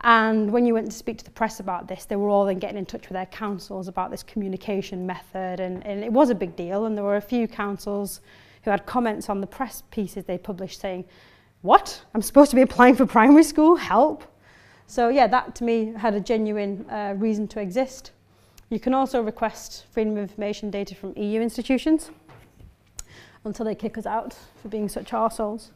And 0.00 0.52
when 0.52 0.66
you 0.66 0.74
went 0.74 0.90
to 0.90 0.96
speak 0.96 1.16
to 1.16 1.24
the 1.24 1.30
press 1.30 1.60
about 1.60 1.88
this, 1.88 2.04
they 2.04 2.16
were 2.16 2.28
all 2.28 2.44
then 2.44 2.58
getting 2.58 2.76
in 2.76 2.84
touch 2.84 3.08
with 3.08 3.14
their 3.14 3.24
councils 3.24 3.88
about 3.88 4.10
this 4.10 4.22
communication 4.22 5.06
method. 5.06 5.60
And, 5.60 5.84
and 5.86 6.04
it 6.04 6.12
was 6.12 6.28
a 6.28 6.34
big 6.34 6.56
deal. 6.56 6.84
And 6.84 6.94
there 6.94 7.04
were 7.04 7.16
a 7.16 7.22
few 7.22 7.48
councils 7.48 8.20
who 8.64 8.70
had 8.70 8.84
comments 8.84 9.30
on 9.30 9.40
the 9.40 9.46
press 9.46 9.82
pieces 9.90 10.26
they 10.26 10.36
published 10.36 10.78
saying, 10.78 11.06
what? 11.62 12.04
I'm 12.12 12.20
supposed 12.20 12.50
to 12.50 12.56
be 12.56 12.60
applying 12.60 12.96
for 12.96 13.06
primary 13.06 13.44
school? 13.44 13.76
Help. 13.76 14.24
So 14.86 15.08
yeah, 15.08 15.26
that 15.26 15.54
to 15.56 15.64
me 15.64 15.92
had 15.96 16.14
a 16.14 16.20
genuine 16.20 16.88
uh, 16.90 17.14
reason 17.16 17.48
to 17.48 17.60
exist. 17.60 18.12
You 18.70 18.80
can 18.80 18.94
also 18.94 19.22
request 19.22 19.86
freedom 19.92 20.16
of 20.16 20.22
information 20.22 20.70
data 20.70 20.94
from 20.94 21.16
EU 21.16 21.40
institutions 21.40 22.10
until 23.44 23.64
they 23.64 23.74
kick 23.74 23.98
us 23.98 24.06
out 24.06 24.36
for 24.60 24.68
being 24.68 24.88
such 24.88 25.10
arseholes. 25.10 25.70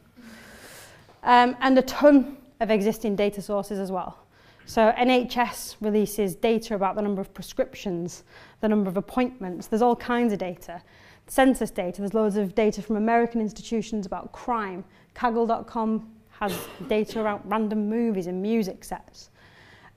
Um, 1.23 1.55
and 1.59 1.77
a 1.77 1.81
ton 1.83 2.37
of 2.59 2.71
existing 2.71 3.15
data 3.15 3.41
sources 3.41 3.79
as 3.79 3.91
well. 3.91 4.17
So 4.65 4.91
NHS 4.91 5.77
releases 5.81 6.35
data 6.35 6.75
about 6.75 6.95
the 6.95 7.01
number 7.01 7.21
of 7.21 7.33
prescriptions, 7.33 8.23
the 8.61 8.69
number 8.69 8.89
of 8.89 8.97
appointments, 8.97 9.67
there's 9.67 9.81
all 9.81 9.95
kinds 9.95 10.31
of 10.31 10.39
data. 10.39 10.81
Census 11.27 11.71
data, 11.71 12.01
there's 12.01 12.13
loads 12.13 12.37
of 12.37 12.53
data 12.55 12.81
from 12.81 12.95
American 12.95 13.41
institutions 13.41 14.05
about 14.05 14.31
crime. 14.31 14.83
Kaggle.com 15.15 16.11
has 16.39 16.57
data 16.87 17.21
around 17.21 17.41
random 17.45 17.89
movies 17.89 18.27
and 18.27 18.41
music 18.41 18.83
sets. 18.83 19.29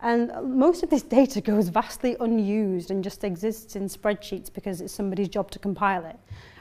And 0.00 0.32
most 0.42 0.82
of 0.82 0.90
this 0.90 1.02
data 1.02 1.40
goes 1.40 1.68
vastly 1.68 2.16
unused 2.18 2.90
and 2.90 3.04
just 3.04 3.22
exists 3.22 3.76
in 3.76 3.84
spreadsheets 3.84 4.52
because 4.52 4.80
it's 4.80 4.92
somebody's 4.92 5.28
job 5.28 5.50
to 5.52 5.60
compile 5.60 6.04
it. 6.04 6.16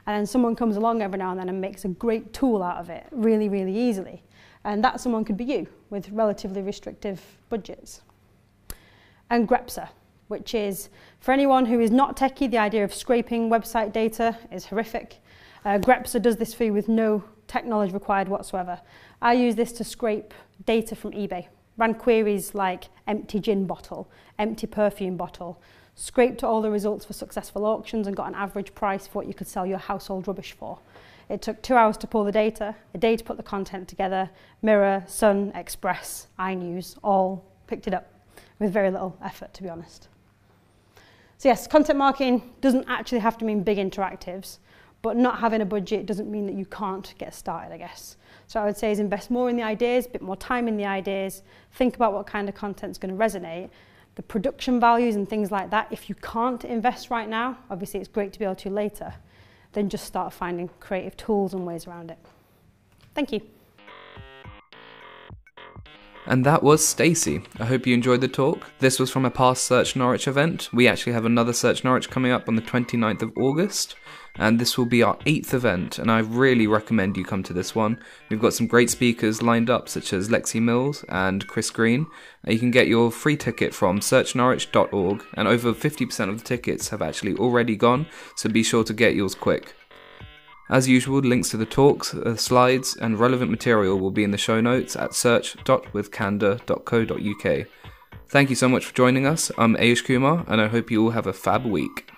And 0.05 0.15
then 0.15 0.27
someone 0.27 0.55
comes 0.55 0.75
along 0.75 1.01
every 1.01 1.17
now 1.17 1.31
and 1.31 1.39
then 1.39 1.49
and 1.49 1.59
makes 1.59 1.83
a 1.83 1.89
great 1.89 2.33
tool 2.33 2.61
out 2.61 2.77
of 2.77 2.89
it 2.91 3.07
really, 3.11 3.49
really 3.49 3.75
easily. 3.75 4.21
And 4.63 4.83
that 4.83 5.01
someone 5.01 5.25
could 5.25 5.37
be 5.37 5.45
you 5.45 5.67
with 5.89 6.09
relatively 6.09 6.61
restrictive 6.61 7.19
budgets. 7.49 8.01
And 9.31 9.47
Grepsr, 9.47 9.89
which 10.27 10.53
is, 10.53 10.89
for 11.19 11.31
anyone 11.31 11.65
who 11.65 11.79
is 11.79 11.89
not 11.89 12.15
techie, 12.15 12.51
the 12.51 12.59
idea 12.59 12.83
of 12.83 12.93
scraping 12.93 13.49
website 13.49 13.91
data 13.91 14.37
is 14.51 14.65
horrific. 14.65 15.17
Uh, 15.65 15.79
Grepsr 15.79 16.21
does 16.21 16.37
this 16.37 16.53
for 16.53 16.65
you 16.65 16.73
with 16.73 16.87
no 16.87 17.23
technology 17.51 17.91
required 17.91 18.29
whatsoever. 18.29 18.79
I 19.21 19.33
use 19.33 19.55
this 19.55 19.73
to 19.73 19.83
scrape 19.83 20.33
data 20.65 20.95
from 20.95 21.11
eBay. 21.11 21.47
Ran 21.77 21.95
queries 21.95 22.55
like 22.55 22.85
empty 23.07 23.39
gin 23.39 23.67
bottle, 23.67 24.09
empty 24.39 24.67
perfume 24.67 25.17
bottle, 25.17 25.61
scraped 25.95 26.43
all 26.43 26.61
the 26.61 26.71
results 26.71 27.03
for 27.03 27.13
successful 27.13 27.65
auctions 27.65 28.07
and 28.07 28.15
got 28.15 28.29
an 28.29 28.35
average 28.35 28.73
price 28.73 29.05
for 29.05 29.19
what 29.19 29.27
you 29.27 29.33
could 29.33 29.47
sell 29.47 29.65
your 29.65 29.77
household 29.77 30.27
rubbish 30.27 30.53
for. 30.53 30.79
It 31.27 31.41
took 31.41 31.61
two 31.61 31.75
hours 31.75 31.97
to 31.97 32.07
pull 32.07 32.23
the 32.23 32.31
data, 32.31 32.75
a 32.93 32.97
day 32.97 33.17
to 33.17 33.23
put 33.23 33.37
the 33.37 33.43
content 33.43 33.87
together. 33.87 34.29
Mirror, 34.61 35.03
Sun, 35.07 35.51
Express, 35.53 36.27
iNews 36.39 36.97
all 37.03 37.43
picked 37.67 37.87
it 37.87 37.93
up 37.93 38.13
with 38.59 38.71
very 38.71 38.91
little 38.91 39.17
effort, 39.23 39.53
to 39.55 39.63
be 39.63 39.69
honest. 39.69 40.07
So 41.37 41.49
yes, 41.49 41.67
content 41.67 41.97
marketing 41.97 42.53
doesn't 42.61 42.85
actually 42.87 43.19
have 43.19 43.37
to 43.39 43.45
mean 43.45 43.63
big 43.63 43.77
interactives, 43.77 44.59
but 45.01 45.17
not 45.17 45.39
having 45.39 45.61
a 45.61 45.65
budget 45.65 46.05
doesn't 46.05 46.29
mean 46.29 46.45
that 46.45 46.55
you 46.55 46.65
can't 46.65 47.13
get 47.17 47.33
started, 47.33 47.73
I 47.73 47.77
guess. 47.77 48.17
So 48.47 48.59
I 48.59 48.65
would 48.65 48.77
say 48.77 48.91
is 48.91 48.99
invest 48.99 49.31
more 49.31 49.49
in 49.49 49.55
the 49.55 49.63
ideas, 49.63 50.05
a 50.05 50.09
bit 50.09 50.21
more 50.21 50.35
time 50.35 50.67
in 50.67 50.77
the 50.77 50.85
ideas, 50.85 51.41
think 51.71 51.95
about 51.95 52.13
what 52.13 52.27
kind 52.27 52.49
of 52.49 52.55
content 52.55 52.91
is 52.91 52.97
going 52.97 53.17
to 53.17 53.23
resonate, 53.23 53.69
the 54.15 54.21
production 54.21 54.79
values 54.79 55.15
and 55.15 55.27
things 55.27 55.51
like 55.51 55.69
that. 55.71 55.87
If 55.89 56.09
you 56.09 56.15
can't 56.15 56.63
invest 56.65 57.09
right 57.09 57.29
now, 57.29 57.57
obviously 57.69 57.99
it's 57.99 58.09
great 58.09 58.33
to 58.33 58.39
be 58.39 58.45
able 58.45 58.55
to 58.55 58.69
later, 58.69 59.13
then 59.71 59.89
just 59.89 60.05
start 60.05 60.33
finding 60.33 60.69
creative 60.79 61.15
tools 61.17 61.53
and 61.53 61.65
ways 61.65 61.87
around 61.87 62.11
it. 62.11 62.19
Thank 63.15 63.31
you. 63.31 63.41
And 66.27 66.45
that 66.45 66.61
was 66.61 66.85
Stacey. 66.85 67.41
I 67.59 67.65
hope 67.65 67.87
you 67.87 67.95
enjoyed 67.95 68.21
the 68.21 68.27
talk. 68.27 68.71
This 68.79 68.99
was 68.99 69.09
from 69.09 69.25
a 69.25 69.31
past 69.31 69.63
Search 69.63 69.95
Norwich 69.95 70.27
event. 70.27 70.69
We 70.71 70.87
actually 70.87 71.13
have 71.13 71.25
another 71.25 71.51
Search 71.51 71.83
Norwich 71.83 72.11
coming 72.11 72.31
up 72.31 72.47
on 72.47 72.55
the 72.55 72.61
29th 72.61 73.23
of 73.23 73.31
August 73.37 73.95
and 74.37 74.59
this 74.59 74.77
will 74.77 74.85
be 74.85 75.01
our 75.03 75.17
eighth 75.25 75.53
event, 75.53 75.99
and 75.99 76.09
I 76.11 76.19
really 76.19 76.67
recommend 76.67 77.17
you 77.17 77.25
come 77.25 77.43
to 77.43 77.53
this 77.53 77.75
one. 77.75 77.99
We've 78.29 78.39
got 78.39 78.53
some 78.53 78.67
great 78.67 78.89
speakers 78.89 79.41
lined 79.41 79.69
up, 79.69 79.89
such 79.89 80.13
as 80.13 80.29
Lexi 80.29 80.61
Mills 80.61 81.03
and 81.09 81.45
Chris 81.47 81.69
Green. 81.69 82.07
You 82.47 82.59
can 82.59 82.71
get 82.71 82.87
your 82.87 83.11
free 83.11 83.37
ticket 83.37 83.73
from 83.73 83.99
searchnorwich.org, 83.99 85.25
and 85.33 85.47
over 85.47 85.73
50% 85.73 86.29
of 86.29 86.37
the 86.37 86.43
tickets 86.43 86.89
have 86.89 87.01
actually 87.01 87.35
already 87.35 87.75
gone, 87.75 88.05
so 88.35 88.49
be 88.49 88.61
sure 88.63 88.83
to 88.83 88.93
get 88.93 89.15
yours 89.15 89.33
quick. 89.35 89.73
As 90.69 90.87
usual, 90.87 91.19
links 91.19 91.49
to 91.49 91.57
the 91.57 91.65
talks, 91.65 92.13
uh, 92.13 92.37
slides, 92.37 92.95
and 92.95 93.19
relevant 93.19 93.51
material 93.51 93.99
will 93.99 94.11
be 94.11 94.23
in 94.23 94.31
the 94.31 94.37
show 94.37 94.61
notes 94.61 94.95
at 94.95 95.13
search.withcandour.co.uk. 95.13 97.67
Thank 98.29 98.49
you 98.49 98.55
so 98.55 98.69
much 98.69 98.85
for 98.85 98.95
joining 98.95 99.25
us. 99.25 99.51
I'm 99.57 99.75
Ayush 99.75 100.05
Kumar, 100.05 100.45
and 100.47 100.61
I 100.61 100.67
hope 100.67 100.89
you 100.89 101.03
all 101.03 101.09
have 101.09 101.27
a 101.27 101.33
fab 101.33 101.65
week. 101.65 102.09